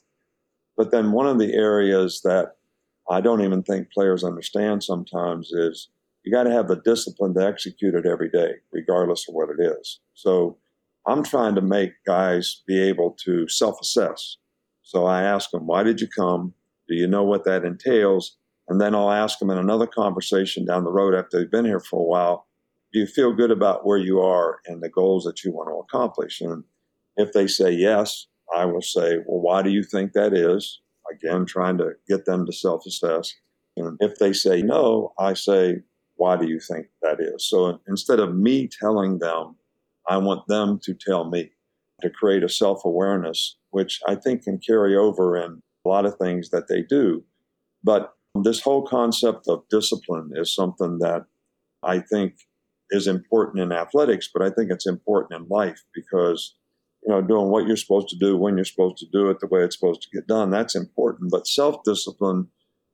But 0.75 0.91
then 0.91 1.11
one 1.11 1.27
of 1.27 1.39
the 1.39 1.53
areas 1.53 2.21
that 2.23 2.55
I 3.09 3.21
don't 3.21 3.41
even 3.41 3.63
think 3.63 3.91
players 3.91 4.23
understand 4.23 4.83
sometimes 4.83 5.51
is 5.51 5.89
you 6.23 6.31
got 6.31 6.43
to 6.43 6.51
have 6.51 6.67
the 6.67 6.81
discipline 6.81 7.33
to 7.33 7.45
execute 7.45 7.95
it 7.95 8.05
every 8.05 8.29
day, 8.29 8.53
regardless 8.71 9.27
of 9.27 9.33
what 9.35 9.49
it 9.49 9.61
is. 9.61 9.99
So 10.13 10.57
I'm 11.07 11.23
trying 11.23 11.55
to 11.55 11.61
make 11.61 11.93
guys 12.05 12.61
be 12.67 12.79
able 12.79 13.17
to 13.25 13.47
self 13.47 13.81
assess 13.81 14.37
so 14.83 15.05
I 15.05 15.23
ask 15.23 15.51
them, 15.51 15.67
why 15.67 15.83
did 15.83 16.01
you 16.01 16.07
come? 16.07 16.53
Do 16.89 16.95
you 16.95 17.07
know 17.07 17.23
what 17.23 17.45
that 17.45 17.63
entails? 17.63 18.35
And 18.67 18.81
then 18.81 18.93
I'll 18.93 19.11
ask 19.11 19.39
them 19.39 19.49
in 19.49 19.57
another 19.57 19.87
conversation 19.87 20.65
down 20.65 20.83
the 20.83 20.91
road 20.91 21.15
after 21.15 21.39
they've 21.39 21.49
been 21.49 21.65
here 21.65 21.79
for 21.79 21.99
a 21.99 22.03
while, 22.03 22.47
do 22.91 22.99
you 22.99 23.05
feel 23.05 23.31
good 23.31 23.51
about 23.51 23.85
where 23.85 23.97
you 23.97 24.19
are 24.19 24.59
and 24.65 24.83
the 24.83 24.89
goals 24.89 25.23
that 25.23 25.45
you 25.45 25.51
want 25.53 25.69
to 25.69 25.75
accomplish? 25.75 26.41
And 26.41 26.65
if 27.15 27.31
they 27.31 27.47
say 27.47 27.71
yes, 27.71 28.27
I 28.53 28.65
will 28.65 28.81
say, 28.81 29.19
well, 29.25 29.39
why 29.39 29.61
do 29.61 29.69
you 29.69 29.81
think 29.81 30.11
that 30.11 30.33
is? 30.33 30.80
Again, 31.11 31.45
trying 31.45 31.77
to 31.79 31.91
get 32.07 32.25
them 32.25 32.45
to 32.45 32.53
self 32.53 32.85
assess. 32.85 33.33
And 33.77 33.97
if 33.99 34.17
they 34.17 34.33
say 34.33 34.61
no, 34.61 35.13
I 35.19 35.33
say, 35.33 35.77
why 36.15 36.37
do 36.37 36.47
you 36.47 36.59
think 36.59 36.87
that 37.01 37.19
is? 37.19 37.47
So 37.49 37.79
instead 37.87 38.19
of 38.19 38.35
me 38.35 38.67
telling 38.67 39.19
them, 39.19 39.55
I 40.07 40.17
want 40.17 40.47
them 40.47 40.79
to 40.83 40.93
tell 40.93 41.29
me 41.29 41.51
to 42.01 42.09
create 42.09 42.43
a 42.43 42.49
self 42.49 42.85
awareness, 42.85 43.57
which 43.71 43.99
I 44.07 44.15
think 44.15 44.43
can 44.43 44.59
carry 44.59 44.95
over 44.95 45.37
in 45.37 45.61
a 45.85 45.89
lot 45.89 46.05
of 46.05 46.17
things 46.17 46.49
that 46.49 46.67
they 46.67 46.81
do. 46.81 47.23
But 47.83 48.13
this 48.43 48.61
whole 48.61 48.85
concept 48.85 49.47
of 49.47 49.63
discipline 49.69 50.31
is 50.35 50.53
something 50.53 50.99
that 50.99 51.25
I 51.83 51.99
think 51.99 52.35
is 52.91 53.07
important 53.07 53.61
in 53.63 53.71
athletics, 53.71 54.29
but 54.31 54.41
I 54.41 54.49
think 54.49 54.71
it's 54.71 54.87
important 54.87 55.41
in 55.41 55.47
life 55.47 55.81
because, 55.93 56.55
you 57.03 57.11
know, 57.11 57.21
doing 57.21 57.49
what 57.49 57.67
you're 57.67 57.77
supposed 57.77 58.09
to 58.09 58.17
do 58.17 58.37
when 58.37 58.55
you're 58.55 58.65
supposed 58.65 58.97
to 58.97 59.07
do 59.11 59.29
it 59.29 59.39
the 59.39 59.47
way 59.47 59.63
it's 59.63 59.77
supposed 59.77 60.01
to 60.03 60.09
get 60.13 60.27
done, 60.27 60.51
that's 60.51 60.75
important. 60.75 61.31
But 61.31 61.47
self 61.47 61.83
discipline, 61.83 62.47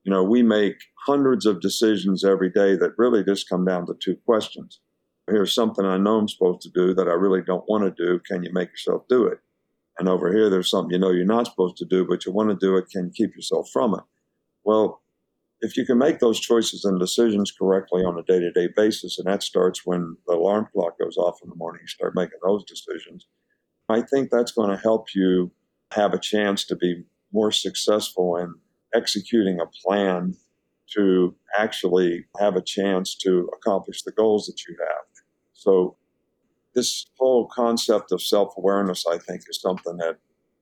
you 0.03 0.11
know, 0.11 0.23
we 0.23 0.43
make 0.43 0.75
hundreds 1.05 1.45
of 1.45 1.61
decisions 1.61 2.23
every 2.23 2.49
day 2.49 2.75
that 2.75 2.97
really 2.97 3.23
just 3.23 3.49
come 3.49 3.65
down 3.65 3.85
to 3.87 3.93
two 3.99 4.15
questions. 4.25 4.79
Here's 5.29 5.53
something 5.53 5.85
I 5.85 5.97
know 5.97 6.19
I'm 6.19 6.29
supposed 6.29 6.61
to 6.61 6.69
do 6.69 6.93
that 6.93 7.09
I 7.09 7.13
really 7.13 7.41
don't 7.41 7.67
want 7.67 7.83
to 7.83 8.05
do. 8.05 8.19
Can 8.19 8.43
you 8.43 8.53
make 8.53 8.69
yourself 8.69 9.03
do 9.09 9.25
it? 9.25 9.39
And 9.99 10.07
over 10.07 10.31
here, 10.31 10.49
there's 10.49 10.69
something 10.69 10.93
you 10.93 10.99
know 10.99 11.11
you're 11.11 11.25
not 11.25 11.47
supposed 11.47 11.77
to 11.77 11.85
do, 11.85 12.05
but 12.07 12.25
you 12.25 12.31
want 12.31 12.49
to 12.49 12.65
do 12.65 12.77
it. 12.77 12.89
Can 12.89 13.05
you 13.05 13.11
keep 13.11 13.35
yourself 13.35 13.69
from 13.73 13.93
it? 13.95 14.03
Well, 14.63 15.01
if 15.59 15.75
you 15.75 15.85
can 15.85 15.97
make 15.97 16.19
those 16.19 16.39
choices 16.39 16.85
and 16.85 16.99
decisions 16.99 17.51
correctly 17.51 18.03
on 18.03 18.17
a 18.17 18.23
day 18.23 18.39
to 18.39 18.51
day 18.51 18.69
basis, 18.75 19.17
and 19.17 19.27
that 19.27 19.43
starts 19.43 19.85
when 19.85 20.15
the 20.27 20.35
alarm 20.35 20.67
clock 20.71 20.99
goes 20.99 21.17
off 21.17 21.39
in 21.43 21.49
the 21.49 21.55
morning, 21.55 21.81
you 21.81 21.87
start 21.87 22.15
making 22.15 22.39
those 22.43 22.63
decisions. 22.63 23.27
I 23.89 24.01
think 24.01 24.29
that's 24.29 24.51
going 24.51 24.69
to 24.69 24.81
help 24.81 25.07
you 25.15 25.51
have 25.91 26.13
a 26.13 26.19
chance 26.19 26.65
to 26.65 26.75
be 26.75 27.03
more 27.31 27.51
successful 27.51 28.35
in 28.37 28.53
executing 28.93 29.59
a 29.59 29.65
plan 29.85 30.35
to 30.95 31.35
actually 31.57 32.25
have 32.39 32.55
a 32.55 32.61
chance 32.61 33.15
to 33.15 33.49
accomplish 33.53 34.03
the 34.03 34.11
goals 34.11 34.45
that 34.47 34.65
you 34.67 34.75
have. 34.79 35.05
So, 35.53 35.97
this 36.73 37.07
whole 37.17 37.47
concept 37.47 38.11
of 38.11 38.21
self 38.21 38.53
awareness, 38.57 39.05
I 39.11 39.17
think, 39.17 39.41
is 39.49 39.59
something 39.59 39.97
that 39.97 40.17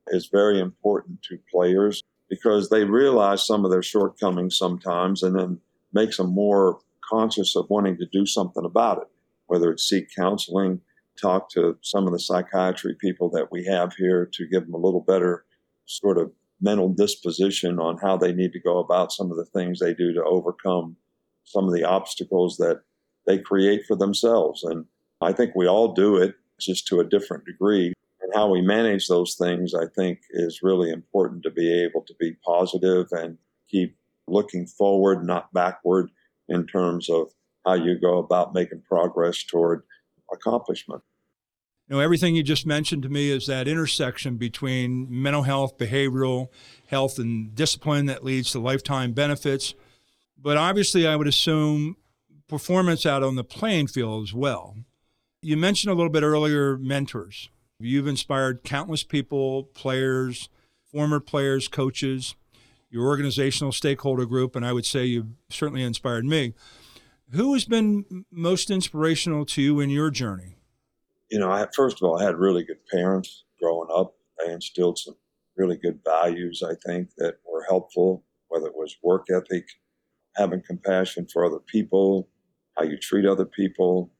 is 0.07 0.27
very 0.31 0.59
important 0.59 1.21
to 1.23 1.37
players 1.51 2.01
because 2.29 2.69
they 2.69 2.85
realize 2.85 3.45
some 3.45 3.65
of 3.65 3.71
their 3.71 3.83
shortcomings 3.83 4.57
sometimes 4.57 5.23
and 5.23 5.37
then 5.37 5.59
makes 5.93 6.17
them 6.17 6.29
more 6.29 6.79
conscious 7.07 7.55
of 7.55 7.69
wanting 7.69 7.97
to 7.97 8.05
do 8.11 8.25
something 8.25 8.65
about 8.65 8.99
it, 8.99 9.07
whether 9.47 9.71
it's 9.71 9.87
seek 9.87 10.07
counseling, 10.15 10.81
talk 11.19 11.49
to 11.51 11.77
some 11.81 12.05
of 12.07 12.13
the 12.13 12.19
psychiatry 12.19 12.95
people 12.99 13.29
that 13.29 13.51
we 13.51 13.65
have 13.65 13.93
here 13.95 14.29
to 14.33 14.47
give 14.47 14.65
them 14.65 14.73
a 14.73 14.79
little 14.85 15.01
better 15.01 15.45
sort 15.85 16.17
of 16.17 16.31
mental 16.61 16.89
disposition 16.89 17.79
on 17.79 17.97
how 17.97 18.17
they 18.17 18.33
need 18.33 18.53
to 18.53 18.59
go 18.59 18.79
about 18.79 19.11
some 19.11 19.31
of 19.31 19.37
the 19.37 19.45
things 19.45 19.79
they 19.79 19.93
do 19.93 20.13
to 20.13 20.23
overcome 20.23 20.95
some 21.43 21.65
of 21.65 21.73
the 21.73 21.83
obstacles 21.83 22.57
that 22.57 22.81
they 23.27 23.37
create 23.37 23.85
for 23.85 23.95
themselves. 23.95 24.63
And 24.63 24.85
I 25.21 25.31
think 25.33 25.53
we 25.55 25.67
all 25.67 25.93
do 25.93 26.17
it 26.17 26.35
just 26.59 26.87
to 26.87 26.99
a 26.99 27.03
different 27.03 27.45
degree 27.45 27.93
And 28.25 28.33
how 28.33 28.49
we 28.49 28.61
manage 28.61 29.07
those 29.07 29.35
things, 29.35 29.75
I 29.75 29.85
think, 29.95 30.21
is 30.31 30.63
really 30.63 30.89
important 30.89 31.43
to 31.43 31.51
be 31.51 31.71
able 31.83 32.01
to 32.01 32.13
be 32.19 32.35
positive 32.43 33.07
and 33.11 33.37
keep 33.69 33.95
looking 34.27 34.65
forward, 34.65 35.23
not 35.23 35.53
backward, 35.53 36.09
in 36.49 36.65
terms 36.65 37.07
of 37.07 37.29
how 37.65 37.73
you 37.73 37.99
go 37.99 38.17
about 38.17 38.55
making 38.55 38.81
progress 38.87 39.43
toward 39.43 39.83
accomplishment. 40.31 41.01
You 41.87 41.95
know, 41.95 42.01
everything 42.01 42.35
you 42.35 42.41
just 42.41 42.65
mentioned 42.65 43.03
to 43.03 43.09
me 43.09 43.29
is 43.29 43.45
that 43.45 43.67
intersection 43.67 44.37
between 44.37 45.07
mental 45.09 45.43
health, 45.43 45.77
behavioral 45.77 46.47
health, 46.87 47.19
and 47.19 47.53
discipline 47.53 48.07
that 48.07 48.23
leads 48.23 48.51
to 48.51 48.59
lifetime 48.59 49.13
benefits. 49.13 49.75
But 50.35 50.57
obviously, 50.57 51.07
I 51.07 51.15
would 51.15 51.27
assume 51.27 51.97
performance 52.47 53.05
out 53.05 53.23
on 53.23 53.35
the 53.35 53.43
playing 53.43 53.87
field 53.87 54.23
as 54.23 54.33
well. 54.33 54.77
You 55.41 55.57
mentioned 55.57 55.91
a 55.91 55.95
little 55.95 56.11
bit 56.11 56.23
earlier 56.23 56.75
mentors. 56.77 57.49
You've 57.79 58.07
inspired 58.07 58.63
countless 58.63 59.03
people, 59.03 59.63
players, 59.63 60.49
former 60.91 61.19
players, 61.19 61.67
coaches, 61.67 62.35
your 62.89 63.05
organizational 63.05 63.71
stakeholder 63.71 64.25
group, 64.25 64.55
and 64.55 64.65
I 64.65 64.73
would 64.73 64.85
say 64.85 65.05
you've 65.05 65.33
certainly 65.49 65.83
inspired 65.83 66.25
me. 66.25 66.53
Who 67.31 67.53
has 67.53 67.65
been 67.65 68.25
most 68.31 68.69
inspirational 68.69 69.45
to 69.47 69.61
you 69.61 69.79
in 69.79 69.89
your 69.89 70.11
journey? 70.11 70.57
You 71.31 71.39
know, 71.39 71.51
I, 71.51 71.67
first 71.75 71.97
of 72.01 72.07
all, 72.07 72.19
I 72.19 72.23
had 72.23 72.35
really 72.35 72.63
good 72.63 72.85
parents 72.91 73.45
growing 73.59 73.89
up. 73.93 74.13
They 74.39 74.51
instilled 74.51 74.99
some 74.99 75.15
really 75.57 75.77
good 75.77 75.99
values, 76.05 76.61
I 76.63 76.75
think, 76.85 77.09
that 77.17 77.37
were 77.45 77.65
helpful, 77.67 78.23
whether 78.49 78.67
it 78.67 78.75
was 78.75 78.95
work 79.01 79.27
ethic, 79.31 79.65
having 80.35 80.61
compassion 80.61 81.27
for 81.31 81.43
other 81.43 81.59
people, 81.59 82.29
how 82.77 82.83
you 82.83 82.97
treat 82.97 83.25
other 83.25 83.45
people, 83.45 84.11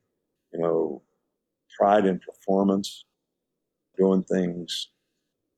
you 0.52 0.60
know, 0.60 1.04
pride 1.78 2.06
in 2.06 2.20
performance 2.20 3.06
doing 3.98 4.24
things 4.24 4.90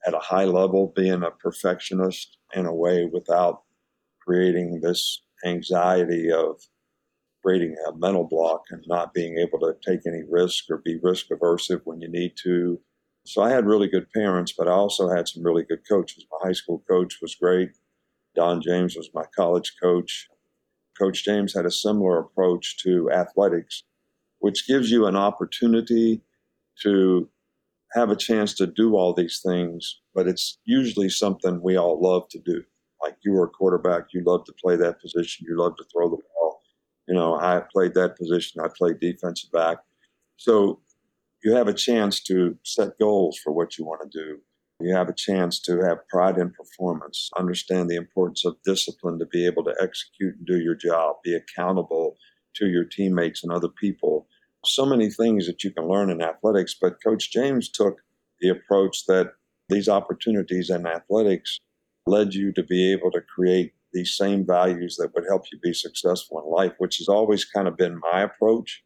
at 0.05 0.13
a 0.13 0.19
high 0.19 0.45
level, 0.45 0.93
being 0.95 1.23
a 1.23 1.31
perfectionist 1.31 2.37
in 2.53 2.65
a 2.65 2.73
way 2.73 3.05
without 3.05 3.63
creating 4.19 4.81
this 4.81 5.21
anxiety 5.45 6.31
of 6.31 6.59
creating 7.47 7.77
a 7.87 7.95
mental 7.95 8.25
block 8.25 8.63
and 8.71 8.83
not 8.87 9.13
being 9.13 9.37
able 9.37 9.57
to 9.57 9.73
take 9.81 10.01
any 10.05 10.21
risk 10.29 10.65
or 10.69 10.79
be 10.79 10.99
risk 11.01 11.27
aversive 11.29 11.79
when 11.85 12.01
you 12.01 12.09
need 12.09 12.33
to. 12.35 12.77
So 13.25 13.41
I 13.41 13.49
had 13.49 13.65
really 13.65 13.87
good 13.87 14.11
parents, 14.13 14.53
but 14.57 14.67
I 14.67 14.71
also 14.71 15.09
had 15.09 15.29
some 15.29 15.43
really 15.43 15.63
good 15.63 15.87
coaches. 15.89 16.25
My 16.29 16.49
high 16.49 16.53
school 16.53 16.83
coach 16.89 17.19
was 17.21 17.35
great. 17.35 17.69
Don 18.35 18.61
James 18.61 18.97
was 18.97 19.09
my 19.13 19.23
college 19.33 19.75
coach. 19.81 20.27
Coach 20.99 21.23
James 21.23 21.53
had 21.53 21.65
a 21.65 21.71
similar 21.71 22.19
approach 22.19 22.79
to 22.83 23.09
athletics, 23.11 23.83
which 24.39 24.67
gives 24.67 24.91
you 24.91 25.05
an 25.05 25.15
opportunity 25.15 26.21
to 26.83 27.29
have 27.93 28.09
a 28.09 28.15
chance 28.17 28.55
to 28.55 28.67
do 28.67 28.97
all 28.97 29.13
these 29.13 29.39
things, 29.41 30.01
but 30.13 30.27
it's 30.27 30.59
usually 30.65 31.07
something 31.09 31.61
we 31.61 31.77
all 31.77 31.97
love 32.01 32.27
to 32.31 32.39
do. 32.39 32.61
Like 33.01 33.15
you 33.23 33.31
were 33.31 33.45
a 33.45 33.49
quarterback, 33.49 34.07
you 34.13 34.21
love 34.25 34.43
to 34.47 34.53
play 34.61 34.75
that 34.75 34.99
position, 34.99 35.45
you 35.47 35.57
love 35.57 35.77
to 35.77 35.85
throw 35.93 36.09
the 36.09 36.17
ball. 36.17 36.36
You 37.07 37.15
know, 37.15 37.35
I 37.35 37.61
played 37.71 37.93
that 37.93 38.17
position, 38.17 38.61
I 38.61 38.67
played 38.75 38.99
defensive 38.99 39.51
back. 39.51 39.77
So 40.37 40.81
you 41.43 41.53
have 41.53 41.67
a 41.67 41.73
chance 41.73 42.21
to 42.23 42.57
set 42.63 42.99
goals 42.99 43.37
for 43.37 43.53
what 43.53 43.77
you 43.77 43.85
want 43.85 44.01
to 44.09 44.17
do. 44.17 44.39
You 44.79 44.95
have 44.95 45.09
a 45.09 45.13
chance 45.13 45.59
to 45.61 45.79
have 45.81 46.07
pride 46.07 46.37
in 46.37 46.51
performance, 46.51 47.29
understand 47.37 47.89
the 47.89 47.95
importance 47.95 48.45
of 48.45 48.57
discipline 48.63 49.17
to 49.19 49.25
be 49.25 49.45
able 49.45 49.63
to 49.63 49.75
execute 49.81 50.35
and 50.35 50.45
do 50.45 50.59
your 50.59 50.75
job, 50.75 51.15
be 51.23 51.33
accountable 51.33 52.17
to 52.55 52.67
your 52.67 52.83
teammates 52.83 53.43
and 53.43 53.51
other 53.51 53.69
people 53.69 54.27
so 54.65 54.85
many 54.85 55.09
things 55.09 55.47
that 55.47 55.63
you 55.63 55.71
can 55.71 55.87
learn 55.87 56.09
in 56.09 56.21
athletics. 56.21 56.75
But 56.79 57.03
Coach 57.03 57.31
James 57.31 57.69
took 57.69 58.01
the 58.39 58.49
approach 58.49 59.05
that 59.07 59.33
these 59.69 59.89
opportunities 59.89 60.69
in 60.69 60.85
athletics 60.85 61.59
led 62.05 62.33
you 62.33 62.51
to 62.53 62.63
be 62.63 62.91
able 62.91 63.11
to 63.11 63.21
create 63.21 63.73
these 63.97 64.15
same 64.15 64.45
values 64.45 64.95
that 64.97 65.13
would 65.15 65.25
help 65.27 65.45
you 65.51 65.59
be 65.59 65.73
successful 65.73 66.39
in 66.39 66.51
life, 66.51 66.73
which 66.77 66.97
has 66.97 67.07
always 67.07 67.43
kind 67.43 67.67
of 67.67 67.75
been 67.75 67.99
my 68.11 68.21
approach 68.21 68.83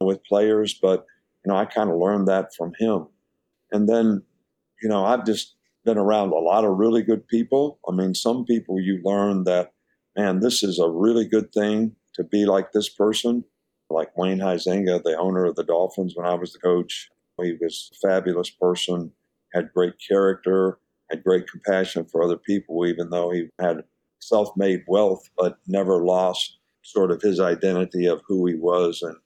with 0.00 0.24
players. 0.24 0.72
But, 0.80 1.04
you 1.44 1.52
know, 1.52 1.56
I 1.56 1.66
kind 1.66 1.90
of 1.90 1.98
learned 1.98 2.26
that 2.28 2.54
from 2.56 2.72
him. 2.78 3.08
And 3.70 3.88
then, 3.88 4.22
you 4.82 4.88
know, 4.88 5.04
I've 5.04 5.26
just 5.26 5.54
been 5.84 5.98
around 5.98 6.30
a 6.30 6.36
lot 6.36 6.64
of 6.64 6.78
really 6.78 7.02
good 7.02 7.28
people. 7.28 7.78
I 7.86 7.92
mean, 7.92 8.14
some 8.14 8.46
people 8.46 8.80
you 8.80 9.00
learn 9.04 9.44
that, 9.44 9.72
man, 10.16 10.40
this 10.40 10.62
is 10.62 10.78
a 10.78 10.88
really 10.88 11.26
good 11.26 11.52
thing 11.52 11.94
to 12.14 12.24
be 12.24 12.46
like 12.46 12.72
this 12.72 12.88
person 12.88 13.44
like 13.90 14.16
Wayne 14.16 14.38
Huizenga, 14.38 15.02
the 15.02 15.16
owner 15.18 15.44
of 15.44 15.56
the 15.56 15.62
Dolphins 15.62 16.14
when 16.16 16.26
I 16.26 16.34
was 16.34 16.52
the 16.52 16.58
coach. 16.58 17.10
He 17.42 17.56
was 17.60 17.90
a 17.92 18.08
fabulous 18.08 18.48
person, 18.48 19.12
had 19.52 19.72
great 19.74 19.94
character, 20.08 20.78
had 21.10 21.22
great 21.22 21.48
compassion 21.50 22.06
for 22.06 22.22
other 22.22 22.38
people, 22.38 22.86
even 22.86 23.10
though 23.10 23.30
he 23.30 23.48
had 23.60 23.84
self 24.28 24.50
made 24.56 24.82
wealth, 24.86 25.28
but 25.36 25.58
never 25.66 26.04
lost 26.04 26.58
sort 26.82 27.10
of 27.10 27.22
his 27.22 27.40
identity 27.40 28.06
of 28.06 28.22
who 28.26 28.46
he 28.46 28.54
was 28.54 29.02
and 29.02 29.16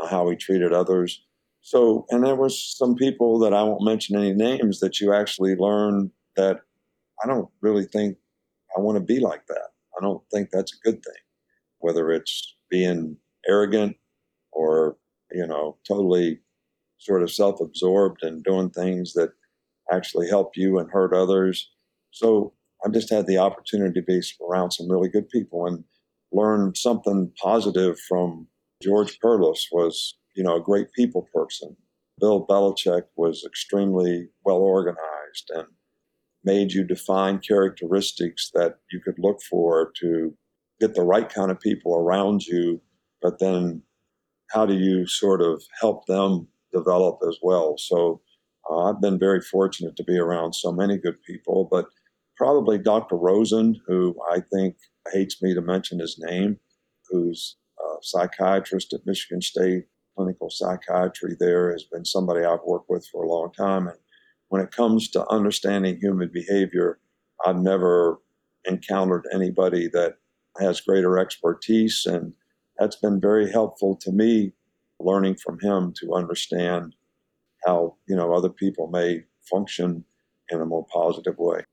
uh, 0.00 0.06
how 0.08 0.28
he 0.28 0.36
treated 0.36 0.72
others. 0.72 1.22
So, 1.62 2.06
and 2.10 2.24
there 2.24 2.36
was 2.36 2.76
some 2.76 2.94
people 2.94 3.38
that 3.40 3.52
I 3.52 3.62
won't 3.62 3.84
mention 3.84 4.16
any 4.16 4.32
names 4.32 4.80
that 4.80 5.00
you 5.00 5.12
actually 5.12 5.56
learn 5.56 6.10
that 6.36 6.60
I 7.22 7.26
don't 7.26 7.48
really 7.60 7.84
think 7.84 8.16
I 8.76 8.80
want 8.80 8.96
to 8.96 9.04
be 9.04 9.20
like 9.20 9.46
that. 9.48 9.68
I 9.96 10.02
don't 10.02 10.22
think 10.32 10.50
that's 10.50 10.72
a 10.72 10.80
good 10.84 11.02
thing, 11.02 11.22
whether 11.78 12.10
it's 12.10 12.56
being 12.70 13.16
arrogant 13.46 13.96
or, 14.52 14.96
you 15.32 15.46
know, 15.46 15.76
totally 15.86 16.40
sort 16.98 17.22
of 17.22 17.30
self 17.30 17.60
absorbed 17.60 18.22
and 18.22 18.44
doing 18.44 18.70
things 18.70 19.12
that 19.14 19.32
actually 19.92 20.28
help 20.28 20.56
you 20.56 20.78
and 20.78 20.90
hurt 20.90 21.12
others. 21.12 21.70
So 22.10 22.54
I 22.84 22.88
just 22.88 23.10
had 23.10 23.26
the 23.26 23.38
opportunity 23.38 24.00
to 24.00 24.04
be 24.04 24.20
around 24.48 24.72
some 24.72 24.90
really 24.90 25.08
good 25.08 25.28
people. 25.28 25.66
And 25.66 25.84
learn 26.32 26.74
something 26.74 27.32
positive 27.42 27.98
from 28.08 28.46
George 28.82 29.18
Perles 29.20 29.66
was, 29.72 30.16
you 30.36 30.42
know, 30.42 30.56
a 30.56 30.62
great 30.62 30.92
people 30.92 31.28
person. 31.34 31.76
Bill 32.20 32.46
Belichick 32.46 33.04
was 33.16 33.44
extremely 33.46 34.28
well 34.44 34.58
organized 34.58 35.50
and 35.54 35.66
made 36.44 36.72
you 36.72 36.84
define 36.84 37.38
characteristics 37.38 38.50
that 38.54 38.76
you 38.92 39.00
could 39.04 39.18
look 39.18 39.40
for 39.42 39.92
to 40.00 40.34
get 40.80 40.94
the 40.94 41.02
right 41.02 41.28
kind 41.28 41.50
of 41.50 41.60
people 41.60 41.94
around 41.94 42.42
you, 42.46 42.80
but 43.20 43.38
then 43.38 43.82
how 44.50 44.64
do 44.64 44.74
you 44.74 45.06
sort 45.06 45.42
of 45.42 45.62
help 45.80 46.06
them 46.06 46.48
develop 46.72 47.18
as 47.28 47.38
well? 47.42 47.76
So 47.76 48.22
uh, 48.70 48.84
I've 48.84 49.00
been 49.00 49.18
very 49.18 49.40
fortunate 49.40 49.96
to 49.96 50.04
be 50.04 50.18
around 50.18 50.54
so 50.54 50.72
many 50.72 50.96
good 50.96 51.22
people, 51.22 51.68
but 51.70 51.86
probably 52.40 52.78
Dr. 52.78 53.16
Rosen, 53.16 53.78
who 53.86 54.16
I 54.32 54.40
think 54.50 54.76
hates 55.12 55.42
me 55.42 55.52
to 55.52 55.60
mention 55.60 55.98
his 55.98 56.18
name, 56.18 56.58
who's 57.10 57.58
a 57.78 57.98
psychiatrist 58.00 58.94
at 58.94 59.04
Michigan 59.04 59.42
State 59.42 59.84
Clinical 60.16 60.48
Psychiatry 60.48 61.36
there, 61.38 61.70
has 61.70 61.84
been 61.84 62.06
somebody 62.06 62.42
I've 62.42 62.64
worked 62.64 62.88
with 62.88 63.06
for 63.12 63.24
a 63.24 63.28
long 63.28 63.52
time. 63.52 63.88
And 63.88 63.98
when 64.48 64.62
it 64.62 64.70
comes 64.70 65.10
to 65.10 65.28
understanding 65.28 65.98
human 66.00 66.30
behavior, 66.32 66.98
I've 67.44 67.58
never 67.58 68.22
encountered 68.64 69.26
anybody 69.34 69.88
that 69.88 70.14
has 70.58 70.80
greater 70.80 71.18
expertise. 71.18 72.06
And 72.06 72.32
that's 72.78 72.96
been 72.96 73.20
very 73.20 73.52
helpful 73.52 73.96
to 73.96 74.12
me 74.12 74.52
learning 74.98 75.36
from 75.36 75.58
him 75.60 75.92
to 76.00 76.14
understand 76.14 76.94
how, 77.66 77.96
you 78.08 78.16
know, 78.16 78.32
other 78.32 78.48
people 78.48 78.86
may 78.86 79.24
function 79.50 80.06
in 80.48 80.62
a 80.62 80.64
more 80.64 80.86
positive 80.90 81.36
way. 81.36 81.64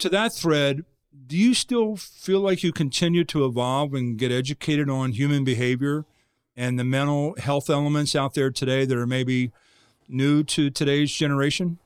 To 0.00 0.08
that 0.08 0.32
thread, 0.32 0.86
do 1.26 1.36
you 1.36 1.52
still 1.52 1.94
feel 1.94 2.40
like 2.40 2.62
you 2.62 2.72
continue 2.72 3.22
to 3.24 3.44
evolve 3.44 3.92
and 3.92 4.16
get 4.16 4.32
educated 4.32 4.88
on 4.88 5.12
human 5.12 5.44
behavior 5.44 6.06
and 6.56 6.78
the 6.78 6.84
mental 6.84 7.34
health 7.36 7.68
elements 7.68 8.16
out 8.16 8.32
there 8.32 8.50
today 8.50 8.86
that 8.86 8.96
are 8.96 9.06
maybe 9.06 9.52
new 10.08 10.42
to 10.44 10.70
today's 10.70 11.12
generation? 11.12 11.78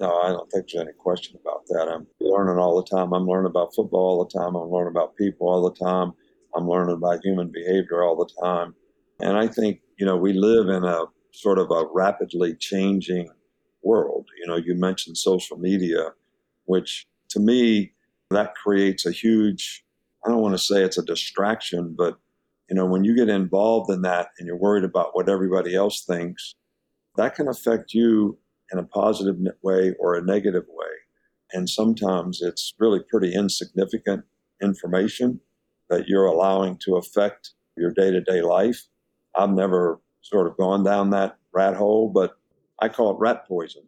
No, 0.00 0.10
I 0.20 0.28
don't 0.28 0.50
think 0.50 0.70
there's 0.72 0.86
any 0.86 0.94
question 0.94 1.38
about 1.38 1.66
that. 1.66 1.86
I'm 1.86 2.06
learning 2.18 2.56
all 2.56 2.82
the 2.82 2.88
time. 2.88 3.12
I'm 3.12 3.26
learning 3.26 3.50
about 3.50 3.74
football 3.74 4.00
all 4.00 4.24
the 4.24 4.38
time. 4.38 4.54
I'm 4.54 4.70
learning 4.70 4.92
about 4.92 5.14
people 5.14 5.46
all 5.46 5.68
the 5.68 5.84
time. 5.84 6.14
I'm 6.56 6.66
learning 6.66 6.94
about 6.94 7.22
human 7.22 7.52
behavior 7.52 8.02
all 8.02 8.16
the 8.16 8.42
time. 8.42 8.74
And 9.20 9.36
I 9.36 9.48
think, 9.48 9.80
you 9.98 10.06
know, 10.06 10.16
we 10.16 10.32
live 10.32 10.70
in 10.70 10.82
a 10.82 11.04
sort 11.32 11.58
of 11.58 11.70
a 11.70 11.84
rapidly 11.92 12.54
changing 12.54 13.28
world. 13.82 14.28
You 14.40 14.46
know, 14.46 14.56
you 14.56 14.74
mentioned 14.74 15.18
social 15.18 15.58
media, 15.58 16.12
which 16.64 17.06
to 17.34 17.40
me, 17.40 17.92
that 18.30 18.54
creates 18.54 19.04
a 19.06 19.12
huge, 19.12 19.84
I 20.24 20.30
don't 20.30 20.40
want 20.40 20.54
to 20.54 20.58
say 20.58 20.82
it's 20.82 20.98
a 20.98 21.04
distraction, 21.04 21.94
but, 21.96 22.18
you 22.70 22.74
know, 22.74 22.86
when 22.86 23.04
you 23.04 23.14
get 23.14 23.28
involved 23.28 23.90
in 23.90 24.02
that 24.02 24.28
and 24.38 24.46
you're 24.46 24.56
worried 24.56 24.84
about 24.84 25.10
what 25.12 25.28
everybody 25.28 25.74
else 25.76 26.04
thinks, 26.04 26.54
that 27.16 27.34
can 27.34 27.48
affect 27.48 27.92
you 27.92 28.38
in 28.72 28.78
a 28.78 28.84
positive 28.84 29.36
way 29.62 29.94
or 30.00 30.14
a 30.14 30.24
negative 30.24 30.64
way. 30.68 30.86
And 31.52 31.68
sometimes 31.68 32.40
it's 32.40 32.72
really 32.78 33.00
pretty 33.08 33.34
insignificant 33.34 34.24
information 34.62 35.40
that 35.90 36.08
you're 36.08 36.26
allowing 36.26 36.78
to 36.84 36.96
affect 36.96 37.50
your 37.76 37.92
day 37.92 38.10
to 38.10 38.20
day 38.20 38.40
life. 38.40 38.86
I've 39.36 39.50
never 39.50 40.00
sort 40.22 40.46
of 40.46 40.56
gone 40.56 40.82
down 40.82 41.10
that 41.10 41.36
rat 41.52 41.76
hole, 41.76 42.08
but 42.08 42.38
I 42.80 42.88
call 42.88 43.10
it 43.10 43.18
rat 43.18 43.46
poison. 43.46 43.82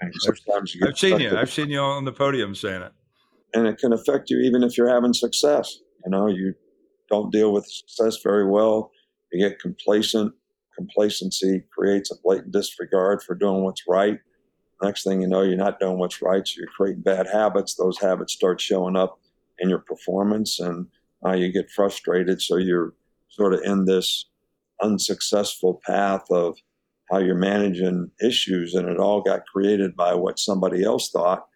And 0.00 0.12
sometimes 0.18 0.74
you 0.76 0.86
I've 0.86 0.98
seen 0.98 1.20
you. 1.20 1.36
I've 1.36 1.50
seen 1.50 1.68
you 1.68 1.80
on 1.80 2.04
the 2.04 2.12
podium 2.12 2.54
saying 2.54 2.82
it. 2.82 2.92
And 3.54 3.66
it 3.66 3.78
can 3.78 3.92
affect 3.92 4.30
you 4.30 4.38
even 4.40 4.62
if 4.62 4.76
you're 4.76 4.90
having 4.90 5.14
success. 5.14 5.78
You 6.04 6.10
know, 6.10 6.28
you 6.28 6.54
don't 7.10 7.32
deal 7.32 7.52
with 7.52 7.66
success 7.66 8.18
very 8.22 8.46
well. 8.46 8.90
You 9.32 9.48
get 9.48 9.58
complacent 9.58 10.32
complacency 10.78 11.64
creates 11.76 12.10
a 12.12 12.14
blatant 12.22 12.52
disregard 12.52 13.22
for 13.22 13.34
doing 13.34 13.64
what's 13.64 13.82
right. 13.88 14.18
Next 14.80 15.02
thing 15.02 15.20
you 15.20 15.26
know, 15.26 15.42
you're 15.42 15.56
not 15.56 15.80
doing 15.80 15.98
what's 15.98 16.22
right, 16.22 16.46
so 16.46 16.54
you're 16.56 16.68
creating 16.68 17.02
bad 17.02 17.26
habits. 17.26 17.74
Those 17.74 17.98
habits 17.98 18.32
start 18.32 18.60
showing 18.60 18.96
up 18.96 19.18
in 19.58 19.68
your 19.68 19.80
performance, 19.80 20.60
and 20.60 20.86
uh, 21.26 21.32
you 21.32 21.52
get 21.52 21.68
frustrated. 21.68 22.40
So 22.40 22.56
you're 22.56 22.94
sort 23.28 23.54
of 23.54 23.60
in 23.64 23.86
this 23.86 24.26
unsuccessful 24.80 25.80
path 25.84 26.30
of 26.30 26.56
how 27.10 27.18
you're 27.18 27.34
managing 27.34 28.10
issues, 28.22 28.74
and 28.74 28.88
it 28.88 28.98
all 28.98 29.20
got 29.20 29.46
created 29.46 29.96
by 29.96 30.14
what 30.14 30.38
somebody 30.38 30.84
else 30.84 31.10
thought 31.10 31.46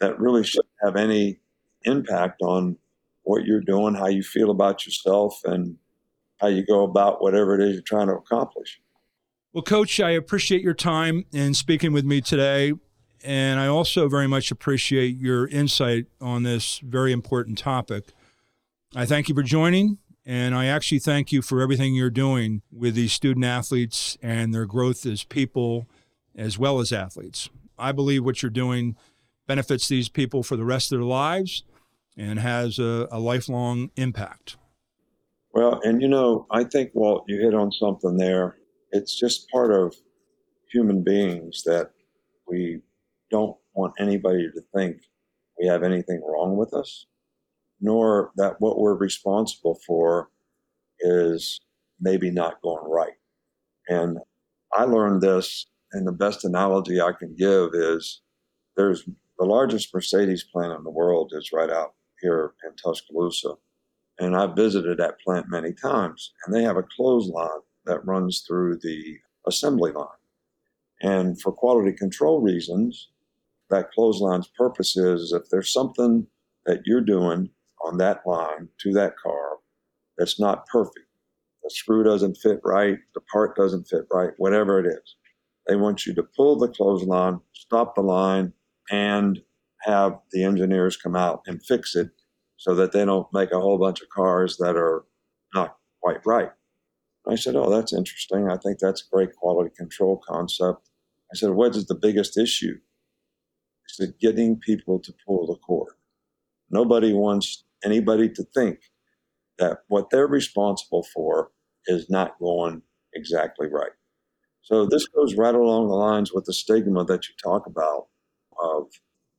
that 0.00 0.18
really 0.18 0.44
shouldn't 0.44 0.72
have 0.82 0.96
any 0.96 1.40
impact 1.82 2.42
on 2.42 2.76
what 3.22 3.44
you're 3.44 3.60
doing, 3.60 3.94
how 3.94 4.08
you 4.08 4.22
feel 4.22 4.50
about 4.50 4.84
yourself, 4.84 5.40
and 5.44 5.76
how 6.38 6.48
you 6.48 6.64
go 6.64 6.84
about 6.84 7.22
whatever 7.22 7.54
it 7.54 7.66
is 7.66 7.74
you're 7.74 7.82
trying 7.82 8.08
to 8.08 8.14
accomplish. 8.14 8.80
Well, 9.52 9.62
Coach, 9.62 10.00
I 10.00 10.10
appreciate 10.10 10.62
your 10.62 10.74
time 10.74 11.24
in 11.32 11.54
speaking 11.54 11.92
with 11.92 12.04
me 12.04 12.20
today. 12.20 12.74
And 13.24 13.58
I 13.58 13.66
also 13.66 14.08
very 14.08 14.28
much 14.28 14.50
appreciate 14.52 15.16
your 15.16 15.48
insight 15.48 16.06
on 16.20 16.44
this 16.44 16.78
very 16.78 17.10
important 17.10 17.58
topic. 17.58 18.12
I 18.94 19.04
thank 19.04 19.28
you 19.28 19.34
for 19.34 19.42
joining, 19.42 19.98
and 20.26 20.54
I 20.56 20.66
actually 20.66 20.98
thank 20.98 21.30
you 21.30 21.40
for 21.40 21.60
everything 21.60 21.94
you're 21.94 22.10
doing 22.10 22.62
with 22.72 22.96
these 22.96 23.12
student 23.12 23.44
athletes 23.44 24.18
and 24.20 24.52
their 24.52 24.66
growth 24.66 25.06
as 25.06 25.22
people 25.22 25.86
as 26.36 26.58
well 26.58 26.80
as 26.80 26.92
athletes. 26.92 27.48
I 27.78 27.92
believe 27.92 28.24
what 28.24 28.42
you're 28.42 28.50
doing 28.50 28.96
benefits 29.46 29.86
these 29.86 30.08
people 30.08 30.42
for 30.42 30.56
the 30.56 30.64
rest 30.64 30.92
of 30.92 30.98
their 30.98 31.06
lives 31.06 31.62
and 32.16 32.40
has 32.40 32.78
a, 32.78 33.06
a 33.12 33.20
lifelong 33.20 33.90
impact. 33.96 34.56
Well, 35.52 35.80
and 35.84 36.02
you 36.02 36.08
know, 36.08 36.46
I 36.50 36.64
think, 36.64 36.90
Walt, 36.94 37.24
you 37.28 37.40
hit 37.40 37.54
on 37.54 37.70
something 37.72 38.16
there. 38.16 38.56
It's 38.92 39.18
just 39.18 39.48
part 39.50 39.72
of 39.72 39.94
human 40.70 41.02
beings 41.02 41.62
that 41.64 41.92
we 42.48 42.80
don't 43.30 43.56
want 43.74 43.94
anybody 43.98 44.50
to 44.50 44.60
think 44.74 45.02
we 45.58 45.66
have 45.66 45.82
anything 45.82 46.20
wrong 46.26 46.56
with 46.56 46.74
us, 46.74 47.06
nor 47.80 48.30
that 48.36 48.60
what 48.60 48.78
we're 48.78 48.94
responsible 48.94 49.78
for 49.86 50.28
is 51.00 51.60
maybe 52.00 52.30
not 52.30 52.60
going 52.62 52.90
right. 52.90 53.14
And 53.88 54.18
I 54.72 54.84
learned 54.84 55.22
this, 55.22 55.66
and 55.92 56.06
the 56.06 56.12
best 56.12 56.44
analogy 56.44 57.00
I 57.00 57.12
can 57.12 57.34
give 57.34 57.70
is 57.74 58.20
there's 58.76 59.04
the 59.38 59.44
largest 59.44 59.94
Mercedes 59.94 60.44
plant 60.44 60.76
in 60.76 60.84
the 60.84 60.90
world 60.90 61.32
is 61.34 61.52
right 61.52 61.70
out 61.70 61.94
here 62.20 62.54
in 62.64 62.72
Tuscaloosa. 62.76 63.54
And 64.18 64.36
I've 64.36 64.56
visited 64.56 64.98
that 64.98 65.20
plant 65.20 65.46
many 65.48 65.72
times, 65.72 66.32
and 66.44 66.54
they 66.54 66.62
have 66.62 66.78
a 66.78 66.86
clothesline 66.96 67.60
that 67.84 68.04
runs 68.06 68.44
through 68.46 68.78
the 68.78 69.18
assembly 69.46 69.92
line. 69.92 70.08
And 71.02 71.40
for 71.40 71.52
quality 71.52 71.92
control 71.92 72.40
reasons, 72.40 73.08
that 73.68 73.90
clothesline's 73.92 74.48
purpose 74.48 74.96
is 74.96 75.32
if 75.32 75.50
there's 75.50 75.72
something 75.72 76.26
that 76.64 76.80
you're 76.86 77.02
doing 77.02 77.50
on 77.86 77.98
that 77.98 78.22
line 78.26 78.68
to 78.80 78.92
that 78.94 79.14
car 79.18 79.58
that's 80.18 80.40
not 80.40 80.66
perfect, 80.66 81.06
the 81.64 81.70
screw 81.70 82.04
doesn't 82.04 82.36
fit 82.36 82.60
right, 82.64 82.98
the 83.14 83.22
part 83.32 83.56
doesn't 83.56 83.88
fit 83.88 84.06
right, 84.12 84.32
whatever 84.38 84.80
it 84.80 84.86
is, 84.86 85.16
they 85.68 85.76
want 85.76 86.06
you 86.06 86.14
to 86.14 86.24
pull 86.36 86.58
the 86.58 86.68
clothesline, 86.68 87.40
stop 87.54 87.96
the 87.96 88.02
line, 88.02 88.52
and 88.90 89.40
have 89.82 90.18
the 90.32 90.44
engineers 90.44 90.96
come 90.98 91.16
out 91.16 91.42
and 91.46 91.64
fix 91.66 91.96
it 91.96 92.10
so 92.58 92.74
that 92.76 92.92
they 92.92 93.04
don't 93.04 93.32
make 93.34 93.52
a 93.52 93.60
whole 93.60 93.78
bunch 93.78 94.02
of 94.02 94.10
cars 94.10 94.58
that 94.58 94.76
are 94.76 95.04
not 95.54 95.76
quite 96.02 96.24
right. 96.26 96.50
I 97.28 97.36
said, 97.36 97.56
Oh, 97.56 97.70
that's 97.70 97.92
interesting. 97.92 98.48
I 98.50 98.56
think 98.56 98.78
that's 98.78 99.02
a 99.02 99.14
great 99.16 99.34
quality 99.36 99.70
control 99.76 100.22
concept. 100.26 100.88
I 101.32 101.36
said, 101.36 101.50
What 101.50 101.76
is 101.76 101.86
the 101.86 101.94
biggest 101.94 102.36
issue? 102.36 102.74
He 103.72 103.94
said, 103.94 104.14
Getting 104.20 104.58
people 104.58 105.00
to 105.00 105.14
pull 105.26 105.46
the 105.46 105.56
cord. 105.56 105.94
Nobody 106.70 107.14
wants 107.14 107.64
anybody 107.84 108.28
to 108.30 108.44
think 108.54 108.80
that 109.58 109.78
what 109.88 110.10
they're 110.10 110.26
responsible 110.26 111.06
for 111.14 111.50
is 111.86 112.10
not 112.10 112.38
going 112.38 112.82
exactly 113.14 113.68
right. 113.68 113.92
So 114.62 114.84
this 114.84 115.06
goes 115.06 115.36
right 115.36 115.54
along 115.54 115.88
the 115.88 115.94
lines 115.94 116.32
with 116.32 116.44
the 116.44 116.52
stigma 116.52 117.04
that 117.04 117.28
you 117.28 117.34
talk 117.42 117.66
about 117.66 118.06
of 118.62 118.88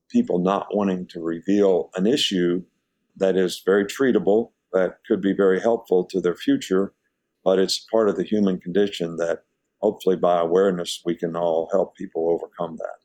people 0.10 0.40
not 0.40 0.68
wanting 0.72 1.08
to 1.08 1.20
reveal 1.20 1.90
an 1.96 2.08
issue 2.08 2.64
that 3.18 3.36
is 3.36 3.62
very 3.66 3.86
treatable, 3.86 4.52
that 4.72 5.00
could 5.06 5.22
be 5.22 5.34
very 5.34 5.60
helpful 5.60 6.06
to 6.06 6.22
their 6.22 6.36
future, 6.36 6.94
but 7.44 7.60
it's 7.60 7.86
part 7.92 8.10
of 8.10 8.16
the 8.16 8.24
human 8.24 8.60
condition 8.60 9.18
that 9.18 9.44
hopefully 9.82 10.16
by 10.16 10.40
awareness 10.40 11.02
we 11.06 11.16
can 11.16 11.36
all 11.36 11.68
help 11.72 11.96
people 11.96 12.30
overcome 12.30 12.78
that. 12.78 12.96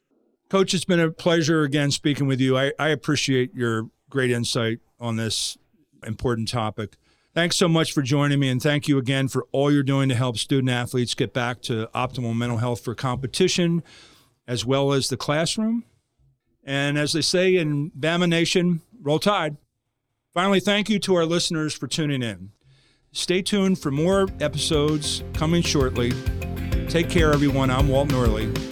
Coach, 0.48 0.74
it's 0.74 0.84
been 0.84 1.00
a 1.00 1.10
pleasure 1.10 1.62
again 1.62 1.90
speaking 1.90 2.26
with 2.26 2.40
you. 2.40 2.56
I, 2.56 2.72
I 2.78 2.88
appreciate 2.88 3.54
your 3.54 3.88
great 4.10 4.30
insight 4.30 4.80
on 5.02 5.16
this 5.16 5.58
important 6.06 6.48
topic. 6.48 6.96
Thanks 7.34 7.56
so 7.56 7.66
much 7.66 7.92
for 7.92 8.02
joining 8.02 8.38
me, 8.38 8.48
and 8.48 8.62
thank 8.62 8.88
you 8.88 8.98
again 8.98 9.28
for 9.28 9.46
all 9.52 9.72
you're 9.72 9.82
doing 9.82 10.08
to 10.10 10.14
help 10.14 10.36
student 10.38 10.70
athletes 10.70 11.14
get 11.14 11.32
back 11.32 11.60
to 11.62 11.88
optimal 11.94 12.36
mental 12.36 12.58
health 12.58 12.82
for 12.84 12.94
competition 12.94 13.82
as 14.46 14.64
well 14.64 14.92
as 14.92 15.08
the 15.08 15.16
classroom. 15.16 15.84
And 16.64 16.98
as 16.98 17.12
they 17.12 17.22
say 17.22 17.56
in 17.56 17.90
Bama 17.90 18.28
Nation, 18.28 18.82
roll 19.00 19.18
tide. 19.18 19.56
Finally, 20.34 20.60
thank 20.60 20.88
you 20.88 20.98
to 21.00 21.14
our 21.14 21.24
listeners 21.26 21.74
for 21.74 21.86
tuning 21.86 22.22
in. 22.22 22.50
Stay 23.12 23.42
tuned 23.42 23.78
for 23.78 23.90
more 23.90 24.28
episodes 24.40 25.22
coming 25.34 25.62
shortly. 25.62 26.12
Take 26.88 27.10
care, 27.10 27.32
everyone. 27.32 27.70
I'm 27.70 27.88
Walt 27.88 28.08
Norley. 28.08 28.71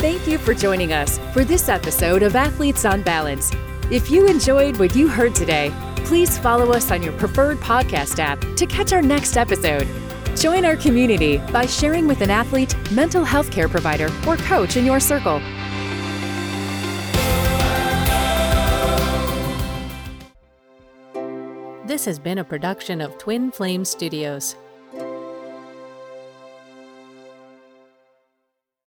Thank 0.00 0.26
you 0.26 0.38
for 0.38 0.54
joining 0.54 0.94
us 0.94 1.18
for 1.34 1.44
this 1.44 1.68
episode 1.68 2.22
of 2.22 2.34
Athletes 2.34 2.86
on 2.86 3.02
Balance. 3.02 3.52
If 3.90 4.10
you 4.10 4.26
enjoyed 4.26 4.78
what 4.78 4.96
you 4.96 5.08
heard 5.08 5.34
today, 5.34 5.70
please 6.06 6.38
follow 6.38 6.72
us 6.72 6.90
on 6.90 7.02
your 7.02 7.12
preferred 7.18 7.58
podcast 7.58 8.18
app 8.18 8.40
to 8.56 8.64
catch 8.64 8.94
our 8.94 9.02
next 9.02 9.36
episode. 9.36 9.86
Join 10.38 10.64
our 10.64 10.76
community 10.76 11.36
by 11.52 11.66
sharing 11.66 12.06
with 12.06 12.22
an 12.22 12.30
athlete, 12.30 12.74
mental 12.90 13.24
health 13.24 13.50
care 13.50 13.68
provider, 13.68 14.08
or 14.26 14.38
coach 14.38 14.78
in 14.78 14.86
your 14.86 15.00
circle. 15.00 15.38
This 21.86 22.06
has 22.06 22.18
been 22.18 22.38
a 22.38 22.44
production 22.44 23.02
of 23.02 23.18
Twin 23.18 23.50
Flame 23.50 23.84
Studios. 23.84 24.56